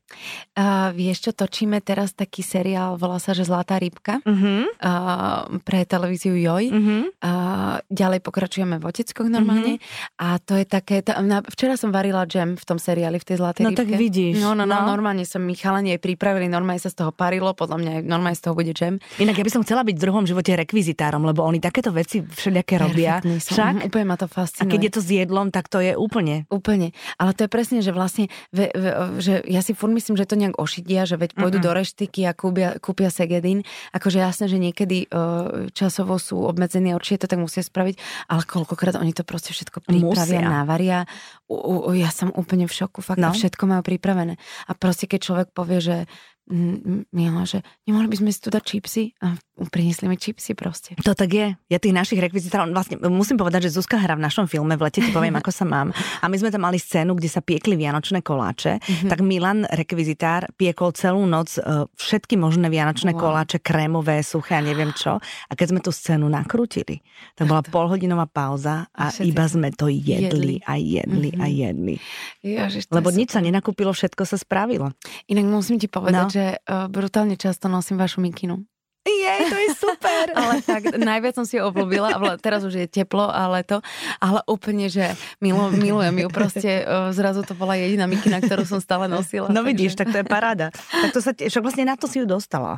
Uh, 0.59 0.91
vieš 0.99 1.31
čo, 1.31 1.31
točíme 1.31 1.79
teraz 1.79 2.11
taký 2.11 2.43
seriál, 2.43 2.99
volá 2.99 3.23
sa, 3.23 3.31
že 3.31 3.47
Zlatá 3.47 3.79
rybka 3.79 4.19
uh-huh. 4.27 4.67
uh, 4.67 5.47
pre 5.63 5.87
televíziu 5.87 6.35
Joj. 6.35 6.65
Uh-huh. 6.75 7.01
Uh, 7.23 7.79
ďalej 7.87 8.19
pokračujeme 8.27 8.83
v 8.83 8.85
Oteckoch 8.91 9.31
normálne 9.31 9.60
normálne. 9.61 9.77
Mm-hmm. 9.81 10.25
A 10.25 10.27
to 10.41 10.53
je 10.57 10.65
také, 10.67 10.97
tá, 11.05 11.13
na, 11.21 11.45
včera 11.45 11.75
som 11.77 11.91
varila 11.93 12.25
džem 12.25 12.57
v 12.57 12.65
tom 12.65 12.79
seriáli, 12.81 13.21
v 13.21 13.27
tej 13.27 13.37
zlatej 13.41 13.63
No 13.65 13.71
rybke. 13.73 13.81
tak 13.85 13.89
vidíš. 13.93 14.35
No, 14.41 14.57
no, 14.57 14.65
no, 14.65 14.77
no, 14.81 14.89
normálne 14.89 15.25
som 15.29 15.45
mi 15.45 15.55
chalani 15.55 15.97
aj 15.97 16.01
pripravili, 16.01 16.49
normálne 16.49 16.81
sa 16.81 16.91
z 16.91 17.05
toho 17.05 17.13
parilo, 17.13 17.53
podľa 17.53 17.77
mňa 17.81 17.91
aj 18.01 18.03
normálne 18.07 18.37
z 18.37 18.43
toho 18.45 18.55
bude 18.57 18.73
džem. 18.73 18.99
Inak 19.21 19.37
ja 19.37 19.45
by 19.45 19.53
som 19.53 19.63
chcela 19.65 19.83
byť 19.85 19.95
v 19.97 20.03
druhom 20.03 20.25
živote 20.25 20.53
rekvizitárom, 20.57 21.23
lebo 21.25 21.45
oni 21.45 21.61
takéto 21.61 21.93
veci 21.93 22.25
všelijaké 22.25 22.81
robia. 22.81 23.21
Som, 23.21 23.55
Však? 23.57 23.75
Mm, 23.81 23.87
úplne 23.91 24.07
ma 24.09 24.17
to 24.17 24.27
fascinuje. 24.31 24.69
A 24.69 24.73
keď 24.73 24.81
je 24.81 24.93
to 24.93 25.01
s 25.01 25.09
jedlom, 25.11 25.49
tak 25.53 25.69
to 25.69 25.79
je 25.83 25.93
úplne. 25.97 26.49
Úplne. 26.49 26.93
Ale 27.21 27.31
to 27.37 27.47
je 27.47 27.51
presne, 27.51 27.79
že 27.85 27.93
vlastne, 27.93 28.33
ve, 28.55 28.73
ve, 28.73 28.91
že 29.21 29.45
ja 29.47 29.61
si 29.61 29.77
furt 29.77 29.93
myslím, 29.93 30.17
že 30.17 30.29
to 30.29 30.39
nejak 30.39 30.57
ošidia, 30.57 31.05
že 31.05 31.19
veď 31.19 31.37
pôjdu 31.37 31.59
mm-hmm. 31.61 31.67
do 31.67 31.77
reštiky 31.77 32.21
a 32.27 32.33
kúpia, 32.33 32.77
kúpia 32.79 33.11
segedín. 33.11 33.67
Akože 33.91 34.23
jasné, 34.23 34.47
že 34.47 34.59
niekedy 34.61 35.11
uh, 35.11 35.69
časovo 35.75 36.17
sú 36.21 36.47
obmedzení 36.47 36.95
a 36.95 36.99
určite 36.99 37.27
to 37.27 37.37
tak 37.37 37.41
musia 37.43 37.63
spraviť, 37.65 37.95
ale 38.31 38.43
koľkokrát 38.47 38.97
oni 38.97 39.13
to 39.13 39.27
proste 39.27 39.50
všetko 39.53 39.83
pripravia, 39.85 40.41
Musia. 40.41 40.51
návaria. 40.51 40.99
U, 41.51 41.91
u, 41.91 41.93
ja 41.93 42.09
som 42.11 42.31
úplne 42.33 42.71
v 42.71 42.75
šoku, 42.75 43.03
fakt 43.03 43.21
no. 43.21 43.35
všetko 43.35 43.67
majú 43.67 43.83
pripravené. 43.85 44.39
A 44.67 44.73
proste 44.79 45.11
keď 45.11 45.21
človek 45.21 45.49
povie, 45.53 45.79
že 45.83 45.97
Mila, 47.15 47.47
že 47.47 47.63
nemohli 47.87 48.11
by 48.11 48.17
sme 48.19 48.31
si 48.35 48.43
tu 48.43 48.51
dať 48.51 48.63
čipsy 48.67 49.15
a 49.23 49.39
priniesli 49.71 50.11
mi 50.11 50.19
čipsy 50.19 50.59
proste. 50.59 50.99
To 51.05 51.15
tak 51.15 51.31
je. 51.31 51.55
Ja 51.69 51.79
tých 51.79 51.95
našich 51.95 52.19
rekvizitárov, 52.19 52.75
vlastne 52.75 52.99
musím 53.07 53.39
povedať, 53.39 53.69
že 53.69 53.79
Zuzka 53.79 54.01
hrá 54.01 54.19
v 54.19 54.25
našom 54.25 54.49
filme, 54.49 54.75
v 54.75 54.89
lete 54.89 55.05
ti 55.05 55.15
poviem, 55.15 55.37
ako 55.41 55.53
sa 55.53 55.69
mám. 55.69 55.95
A 56.25 56.27
my 56.27 56.37
sme 56.41 56.49
tam 56.51 56.67
mali 56.67 56.81
scénu, 56.81 57.13
kde 57.15 57.29
sa 57.29 57.45
piekli 57.45 57.77
vianočné 57.77 58.25
koláče, 58.25 58.81
mm-hmm. 58.81 59.11
tak 59.13 59.21
Milan, 59.21 59.69
rekvizitár, 59.69 60.51
piekol 60.57 60.91
celú 60.97 61.23
noc 61.29 61.61
uh, 61.61 61.87
všetky 61.95 62.41
možné 62.41 62.73
vianočné 62.73 63.13
wow. 63.15 63.21
koláče, 63.21 63.63
krémové, 63.63 64.25
suché 64.25 64.59
a 64.59 64.65
neviem 64.65 64.91
čo. 64.97 65.21
A 65.21 65.53
keď 65.55 65.67
sme 65.77 65.81
tú 65.85 65.95
scénu 65.95 66.27
nakrútili, 66.27 67.05
tak 67.37 67.47
bola 67.47 67.63
polhodinová 67.63 68.27
pauza 68.27 68.91
a, 68.97 69.13
a 69.13 69.23
iba 69.23 69.45
sme 69.45 69.71
to 69.77 69.87
jedli, 69.93 70.57
jedli. 70.57 70.57
a 70.65 70.75
jedli 70.81 71.31
mm-hmm. 71.37 71.45
a 71.45 71.47
jedli. 71.47 71.95
Ježiš, 72.41 72.89
Lebo 72.91 73.13
nič 73.13 73.37
sa 73.37 73.45
nenakúpilo, 73.45 73.93
všetko 73.93 74.25
sa 74.25 74.41
spravilo. 74.41 74.91
Inak 75.29 75.47
musím 75.47 75.77
ti 75.77 75.87
povedať, 75.87 76.27
no. 76.27 76.33
že 76.33 76.40
že 76.41 76.57
uh, 76.57 76.89
brutálne 76.89 77.37
často 77.37 77.69
nosím 77.69 78.01
vašu 78.01 78.25
mikinu. 78.25 78.65
Je, 79.01 79.35
to 79.49 79.57
je 79.57 79.69
super. 79.81 80.25
ale 80.41 80.61
tak, 80.61 80.93
najviac 80.93 81.33
som 81.33 81.49
si 81.49 81.57
ju 81.57 81.65
obľúbila, 81.65 82.21
teraz 82.37 82.61
už 82.69 82.85
je 82.85 82.87
teplo 82.87 83.33
a 83.33 83.49
leto, 83.49 83.81
ale 84.21 84.45
úplne, 84.45 84.93
že 84.93 85.17
milo, 85.41 85.73
milujem 85.73 86.13
ju, 86.21 86.29
proste 86.29 86.85
uh, 86.85 87.09
zrazu 87.09 87.41
to 87.41 87.57
bola 87.57 87.81
jediná 87.81 88.05
mikina, 88.05 88.45
ktorú 88.45 88.69
som 88.69 88.77
stále 88.77 89.09
nosila. 89.09 89.49
No 89.49 89.65
takže... 89.65 89.69
vidíš, 89.73 89.93
tak 89.97 90.13
to 90.13 90.21
je 90.21 90.27
paráda. 90.29 90.69
Tak 90.93 91.17
to 91.17 91.25
sa, 91.25 91.33
však 91.33 91.65
vlastne 91.65 91.89
na 91.89 91.97
to 91.97 92.05
si 92.13 92.21
ju 92.21 92.29
dostala. 92.29 92.77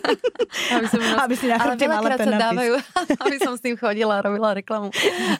aby, 0.76 0.86
som 0.92 1.00
nos... 1.00 1.24
aby 1.24 1.34
si 1.40 1.46
na 1.48 1.56
chrbte 1.56 1.86
mala 1.88 2.20
sa 2.20 2.32
dávajú, 2.52 2.72
aby 3.24 3.36
som 3.40 3.52
s 3.56 3.64
tým 3.64 3.80
chodila 3.80 4.20
a 4.20 4.24
robila 4.28 4.52
reklamu. 4.52 4.92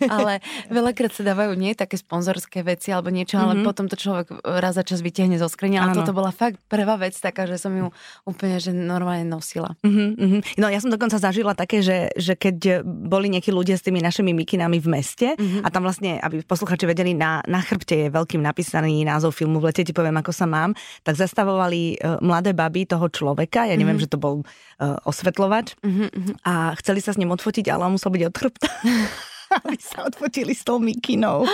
Ale 0.09 0.41
veľakrát 0.73 1.13
sa 1.13 1.29
dávajú 1.29 1.53
nie 1.61 1.77
také 1.77 2.01
sponzorské 2.01 2.65
veci 2.65 2.89
alebo 2.89 3.13
niečo, 3.13 3.37
ale 3.37 3.61
mm-hmm. 3.61 3.69
potom 3.69 3.85
to 3.85 4.01
človek 4.01 4.33
raz 4.41 4.81
za 4.81 4.85
čas 4.85 5.05
vytiahne 5.05 5.37
zo 5.37 5.53
skrine. 5.53 5.77
Ale 5.77 5.93
toto 5.93 6.17
bola 6.17 6.33
fakt 6.33 6.57
prvá 6.73 6.97
vec 6.97 7.13
taká, 7.21 7.45
že 7.45 7.61
som 7.61 7.77
ju 7.77 7.93
úplne 8.25 8.57
že 8.57 8.73
normálne 8.73 9.29
nosila. 9.29 9.77
Mm-hmm. 9.85 10.06
Mm-hmm. 10.15 10.41
No 10.63 10.71
ja 10.71 10.79
som 10.79 10.93
dokonca 10.93 11.19
zažila 11.19 11.57
také, 11.57 11.83
že, 11.83 12.13
že 12.15 12.39
keď 12.39 12.87
boli 12.87 13.33
nejakí 13.33 13.51
ľudia 13.51 13.75
s 13.75 13.83
tými 13.83 13.99
našimi 13.99 14.31
mikinami 14.37 14.79
v 14.79 14.89
meste 14.93 15.29
mm-hmm. 15.35 15.65
a 15.65 15.69
tam 15.73 15.83
vlastne, 15.83 16.23
aby 16.23 16.47
posluchači 16.47 16.87
vedeli, 16.87 17.17
na, 17.17 17.43
na 17.49 17.59
chrbte 17.65 18.07
je 18.07 18.09
veľkým 18.13 18.43
napísaný 18.43 19.03
názov 19.03 19.35
filmu, 19.35 19.59
v 19.59 19.73
lete 19.73 19.83
ti 19.83 19.97
poviem, 19.97 20.17
ako 20.21 20.33
sa 20.33 20.47
mám, 20.47 20.77
tak 21.03 21.19
zastavovali 21.19 21.99
uh, 21.99 22.21
mladé 22.23 22.53
baby 22.53 22.87
toho 22.87 23.11
človeka, 23.11 23.67
ja 23.67 23.75
neviem, 23.75 23.97
mm-hmm. 23.97 24.07
že 24.07 24.13
to 24.13 24.19
bol 24.21 24.35
uh, 24.43 24.97
osvetľovač 25.07 25.79
mm-hmm. 25.81 26.45
a 26.47 26.77
chceli 26.79 27.01
sa 27.01 27.15
s 27.15 27.21
ním 27.21 27.33
odfotiť, 27.33 27.67
ale 27.73 27.89
on 27.89 27.97
musel 27.97 28.13
byť 28.13 28.23
od 28.29 28.35
chrbta. 28.35 28.69
aby 29.63 29.77
sa 29.79 30.07
odfotili 30.07 30.53
s 30.53 30.63
tou 30.67 30.79
mikinou. 30.83 31.47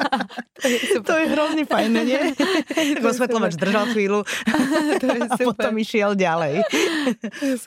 to, 0.62 0.66
je 0.66 0.78
to 1.00 1.14
je 1.14 1.26
hrozne 1.32 1.64
fajné, 1.68 2.00
nie? 2.04 2.20
Osvetľovač 3.04 3.54
držal 3.60 3.92
chvíľu 3.92 4.24
to 5.00 5.06
je 5.08 5.20
a 5.28 5.36
potom 5.36 5.74
išiel 5.76 6.16
ďalej. 6.16 6.64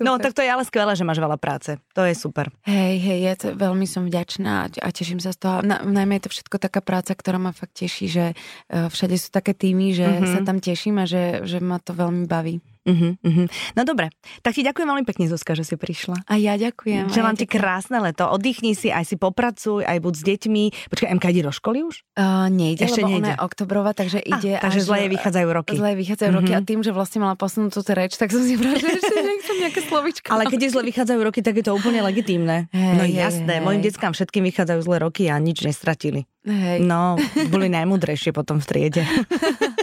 No 0.02 0.18
tak 0.18 0.34
to 0.34 0.42
je 0.42 0.50
ale 0.50 0.64
skvelé, 0.66 0.98
že 0.98 1.06
máš 1.06 1.22
veľa 1.22 1.38
práce. 1.38 1.78
To 1.94 2.02
je 2.06 2.14
super. 2.18 2.50
Hej, 2.66 2.96
hej, 3.02 3.20
ja 3.24 3.34
to 3.38 3.54
veľmi 3.54 3.86
som 3.86 4.06
vďačná 4.08 4.70
a 4.82 4.88
teším 4.90 5.22
sa 5.22 5.34
z 5.34 5.38
toho. 5.42 5.56
Na, 5.62 5.82
najmä 5.84 6.18
je 6.20 6.30
to 6.30 6.34
všetko 6.34 6.56
taká 6.58 6.82
práca, 6.82 7.14
ktorá 7.14 7.38
ma 7.38 7.54
fakt 7.54 7.78
teší, 7.78 8.06
že 8.10 8.26
uh, 8.34 8.90
všade 8.90 9.16
sú 9.18 9.30
také 9.30 9.54
týmy, 9.54 9.94
že 9.94 10.08
mm-hmm. 10.08 10.32
sa 10.34 10.40
tam 10.42 10.58
teším 10.58 11.02
a 11.02 11.06
že, 11.06 11.46
že 11.46 11.62
ma 11.62 11.78
to 11.78 11.94
veľmi 11.94 12.26
baví. 12.26 12.62
Uh-huh, 12.88 13.20
uh-huh. 13.20 13.48
No 13.76 13.82
dobre, 13.84 14.16
tak 14.40 14.56
ti 14.56 14.64
ďakujem 14.64 14.88
veľmi 14.88 15.04
pekne, 15.04 15.28
Zuzka, 15.28 15.60
že 15.60 15.68
si 15.68 15.76
prišla. 15.76 16.24
A 16.24 16.40
ja 16.40 16.56
ďakujem. 16.56 17.12
Želám 17.12 17.36
ja 17.36 17.40
ti 17.44 17.46
krásne 17.46 18.00
leto, 18.00 18.24
oddychni 18.32 18.72
si, 18.80 18.88
aj 18.88 19.04
si 19.12 19.20
popracuj, 19.20 19.84
aj 19.84 20.00
buď 20.00 20.14
s 20.16 20.24
deťmi. 20.24 20.64
Počkaj, 20.88 21.08
MK 21.20 21.26
ide 21.36 21.44
do 21.44 21.52
školy 21.52 21.84
už? 21.84 22.08
Uh, 22.16 22.48
nejde, 22.48 22.88
Ešte 22.88 23.04
lebo 23.04 23.12
nejde. 23.12 23.20
ona 23.20 23.30
je 23.36 23.40
oktobrová, 23.44 23.92
takže 23.92 24.24
ide. 24.24 24.56
Ah, 24.56 24.64
takže 24.64 24.88
zle 24.88 25.12
vychádzajú 25.12 25.48
roky. 25.52 25.76
Zle 25.76 25.92
vychádzajú 26.00 26.30
uh-huh. 26.32 26.48
roky 26.48 26.52
a 26.56 26.62
tým, 26.64 26.80
že 26.80 26.96
vlastne 26.96 27.20
mala 27.20 27.36
posunúť 27.36 27.76
tú 27.76 27.82
reč, 27.92 28.16
tak 28.16 28.32
som 28.32 28.40
si 28.40 28.56
vrala, 28.56 28.80
že 28.80 28.88
ešte 28.88 29.16
nechcem 29.20 29.56
nejaké 29.68 29.82
slovičko. 29.84 30.28
Ale 30.32 30.48
keď 30.48 30.60
je 30.64 30.70
zle 30.72 30.84
vychádzajú 30.88 31.20
roky, 31.20 31.40
tak 31.44 31.60
je 31.60 31.66
to 31.68 31.76
úplne 31.76 32.00
legitímne. 32.00 32.72
Hey, 32.72 32.96
no 32.96 33.04
jasné, 33.04 33.60
hey, 33.60 33.64
mojim 33.64 33.84
deckám 33.84 34.16
všetkým 34.16 34.48
vychádzajú 34.48 34.80
zle 34.80 34.98
roky 35.04 35.28
a 35.28 35.36
nič 35.36 35.68
nestratili. 35.68 36.24
Hej. 36.48 36.80
No, 36.88 37.20
boli 37.52 37.68
najmudrejšie 37.68 38.32
potom 38.32 38.64
v 38.64 38.66
triede. 38.66 39.04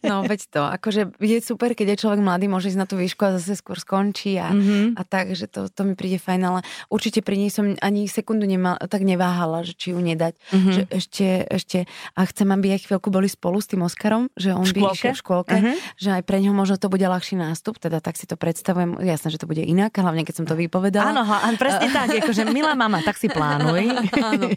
No, 0.00 0.22
veď 0.24 0.40
to. 0.50 0.62
Akože 0.64 1.12
je 1.20 1.38
super, 1.44 1.72
keď 1.76 1.94
je 1.94 2.00
človek 2.06 2.20
mladý, 2.20 2.48
môže 2.48 2.72
ísť 2.72 2.80
na 2.80 2.86
tú 2.88 2.96
výšku 2.98 3.20
a 3.22 3.36
zase 3.36 3.60
skôr 3.60 3.76
skončí 3.78 4.36
a, 4.40 4.50
mm-hmm. 4.50 4.96
a 4.96 5.02
tak, 5.04 5.32
že 5.36 5.46
to, 5.46 5.68
to 5.70 5.82
mi 5.84 5.94
príde 5.94 6.18
fajn, 6.18 6.40
ale 6.40 6.60
určite 6.88 7.20
pri 7.20 7.36
nej 7.36 7.50
som 7.52 7.76
ani 7.80 8.08
sekundu 8.10 8.48
nemal, 8.48 8.80
tak 8.90 9.04
neváhala, 9.04 9.62
že 9.62 9.76
či 9.76 9.92
ju 9.92 10.00
nedať. 10.00 10.34
Mm-hmm. 10.50 10.72
Že 10.72 10.82
ešte, 10.90 11.26
ešte, 11.46 11.78
a 12.16 12.20
chcem, 12.26 12.48
aby 12.50 12.76
aj 12.76 12.88
chvíľku 12.88 13.08
boli 13.12 13.28
spolu 13.30 13.60
s 13.60 13.68
tým 13.70 13.84
Oskarom, 13.84 14.32
že 14.34 14.56
on 14.56 14.64
by 14.64 14.80
išiel 14.92 15.14
v 15.14 15.20
škôlke, 15.20 15.56
mm-hmm. 15.56 15.76
že 16.00 16.08
aj 16.20 16.22
pre 16.24 16.38
neho 16.40 16.54
možno 16.56 16.80
to 16.80 16.88
bude 16.88 17.04
ľahší 17.04 17.36
nástup, 17.38 17.78
teda 17.78 18.00
tak 18.00 18.16
si 18.16 18.24
to 18.26 18.34
predstavujem. 18.34 18.98
Jasné, 19.00 19.32
že 19.32 19.40
to 19.40 19.46
bude 19.48 19.62
inak, 19.62 19.94
hlavne 19.94 20.24
keď 20.24 20.42
som 20.42 20.46
to 20.48 20.56
vypovedala. 20.56 21.12
Áno, 21.14 21.22
presne 21.60 21.92
tak, 21.96 22.08
akože 22.24 22.48
milá 22.48 22.72
mama, 22.74 23.04
tak 23.04 23.20
si 23.20 23.28
plánuj. 23.28 23.84
Áno. 24.20 24.48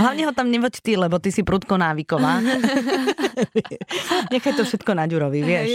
hlavne 0.00 0.22
ho 0.28 0.32
tam 0.32 0.48
nevoď 0.48 0.80
ty, 0.80 0.96
lebo 0.96 1.20
ty 1.20 1.30
si 1.32 1.44
prudko 1.44 1.76
návyková. 1.76 2.40
Nechaj 4.34 4.52
to 4.58 4.62
všetko 4.66 4.90
na 4.94 5.04
Ďurovi, 5.06 5.40
vieš. 5.42 5.68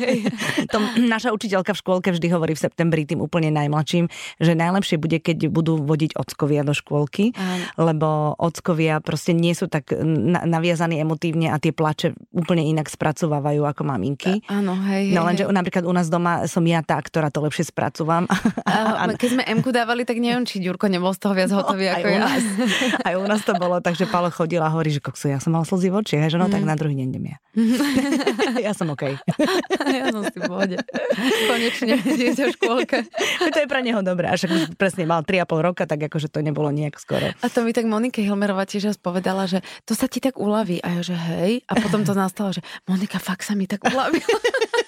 to, 0.72 0.78
naša 1.06 1.30
učiteľka 1.32 1.72
v 1.74 1.80
škôlke 1.80 2.08
vždy 2.12 2.28
hovorí 2.32 2.52
v 2.54 2.62
septembri 2.62 3.02
tým 3.08 3.22
úplne 3.22 3.52
najmladším, 3.54 4.10
že 4.42 4.52
najlepšie 4.58 4.96
bude, 4.98 5.18
keď 5.22 5.48
budú 5.48 5.80
vodiť 5.80 6.18
ockovia 6.18 6.66
do 6.66 6.74
škôlky, 6.74 7.32
Áno. 7.36 7.64
lebo 7.78 8.34
ockovia 8.36 9.00
proste 9.00 9.32
nie 9.32 9.54
sú 9.54 9.70
tak 9.70 9.90
naviazaní 10.44 11.00
emotívne 11.00 11.52
a 11.52 11.56
tie 11.62 11.72
plače 11.72 12.14
úplne 12.34 12.66
inak 12.66 12.90
spracovávajú 12.90 13.62
ako 13.64 13.82
maminky. 13.86 14.42
Áno, 14.50 14.74
hej. 14.90 15.14
No 15.14 15.24
lenže 15.24 15.46
napríklad 15.48 15.86
u 15.86 15.92
nás 15.94 16.10
doma 16.10 16.44
som 16.50 16.64
ja 16.66 16.82
tá, 16.82 16.98
ktorá 17.00 17.30
to 17.32 17.44
lepšie 17.44 17.68
spracúvam. 17.70 18.28
Keď 19.18 19.30
sme 19.34 19.42
M 19.48 19.60
dávali, 19.68 20.06
tak 20.06 20.22
neviem, 20.22 20.46
či 20.46 20.62
Ďurko 20.62 20.88
nebol 20.88 21.12
z 21.12 21.20
toho 21.20 21.34
viac 21.36 21.50
hotový 21.52 21.90
no, 21.90 21.94
ako 21.98 22.06
ja. 22.08 22.20
Nás, 22.24 22.44
aj 23.04 23.14
u 23.18 23.24
nás 23.26 23.40
to 23.44 23.52
bolo, 23.58 23.82
takže 23.82 24.08
Paolo 24.08 24.32
chodil 24.32 24.62
a 24.64 24.70
hovorí, 24.72 24.94
že 24.94 25.02
kokso, 25.02 25.28
ja 25.28 25.42
som 25.42 25.52
mal 25.52 25.66
slzy 25.66 25.92
v 25.92 26.00
očiach, 26.00 26.32
že 26.32 26.38
no 26.40 26.48
mm. 26.48 26.52
tak 26.54 26.62
na 26.64 26.74
druhý 26.78 26.96
deň 26.96 27.08
idem 27.12 27.27
ja. 27.28 27.38
ja 28.70 28.72
som 28.72 28.88
OK. 28.94 29.18
ja 29.98 30.04
som 30.14 30.22
si 30.24 30.38
v 30.38 30.44
pohode. 30.46 30.76
Konečne, 31.50 31.98
dieťa 32.00 32.44
v 32.48 32.52
škôlke. 32.54 32.98
to 33.52 33.58
je 33.58 33.68
pre 33.68 33.80
neho 33.82 34.00
dobré. 34.00 34.30
Až 34.30 34.48
už 34.48 34.78
presne 34.78 35.04
mal 35.04 35.26
3,5 35.26 35.66
roka, 35.66 35.82
tak 35.84 36.08
akože 36.08 36.30
to 36.30 36.40
nebolo 36.40 36.70
nejak 36.70 36.96
skoro. 36.96 37.34
A 37.42 37.46
to 37.50 37.66
mi 37.66 37.74
tak 37.74 37.84
Monika 37.84 38.22
Hilmerová 38.22 38.64
tiež 38.64 38.94
raz 38.94 38.98
povedala, 38.98 39.44
že 39.50 39.60
to 39.84 39.92
sa 39.92 40.06
ti 40.06 40.22
tak 40.22 40.38
uľaví. 40.38 40.80
A 40.80 41.00
ja, 41.00 41.02
že 41.04 41.16
hej. 41.18 41.66
A 41.68 41.76
potom 41.76 42.06
to 42.06 42.16
nastalo, 42.16 42.54
že 42.54 42.62
Monika, 42.88 43.18
fakt 43.20 43.44
sa 43.44 43.52
mi 43.58 43.68
tak 43.68 43.84
uľavila. 43.84 44.38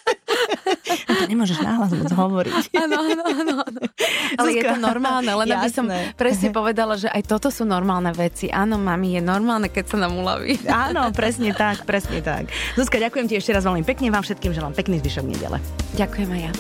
To 1.21 1.29
nemôžeš 1.29 1.61
náhlas 1.61 1.93
moc 1.93 2.09
hovoriť. 2.09 2.73
Áno, 2.81 2.97
áno, 2.97 3.23
áno. 3.29 3.55
Ale 4.41 4.49
Zuzka, 4.57 4.59
je 4.59 4.63
to 4.73 4.79
normálne, 4.81 5.29
len 5.29 5.49
aby 5.53 5.69
som 5.69 5.87
presne 6.17 6.49
povedala, 6.49 6.97
že 6.97 7.13
aj 7.13 7.23
toto 7.29 7.53
sú 7.53 7.69
normálne 7.69 8.09
veci. 8.17 8.49
Áno, 8.49 8.81
mami, 8.81 9.21
je 9.21 9.23
normálne, 9.23 9.69
keď 9.69 9.85
sa 9.93 9.97
nám 10.01 10.17
uľaví. 10.17 10.65
Áno, 10.91 11.13
presne 11.13 11.53
tak, 11.53 11.85
presne 11.85 12.25
tak. 12.25 12.49
Zuzka, 12.75 12.97
ďakujem 12.97 13.27
ti 13.29 13.37
ešte 13.37 13.53
raz 13.53 13.69
veľmi 13.69 13.85
pekne, 13.85 14.09
vám 14.09 14.25
všetkým 14.25 14.57
želám 14.57 14.73
pekný 14.73 14.99
zvyšok 15.05 15.27
nedele. 15.29 15.59
Ďakujem 15.99 16.29
aj 16.31 16.41
ja. 16.41 16.51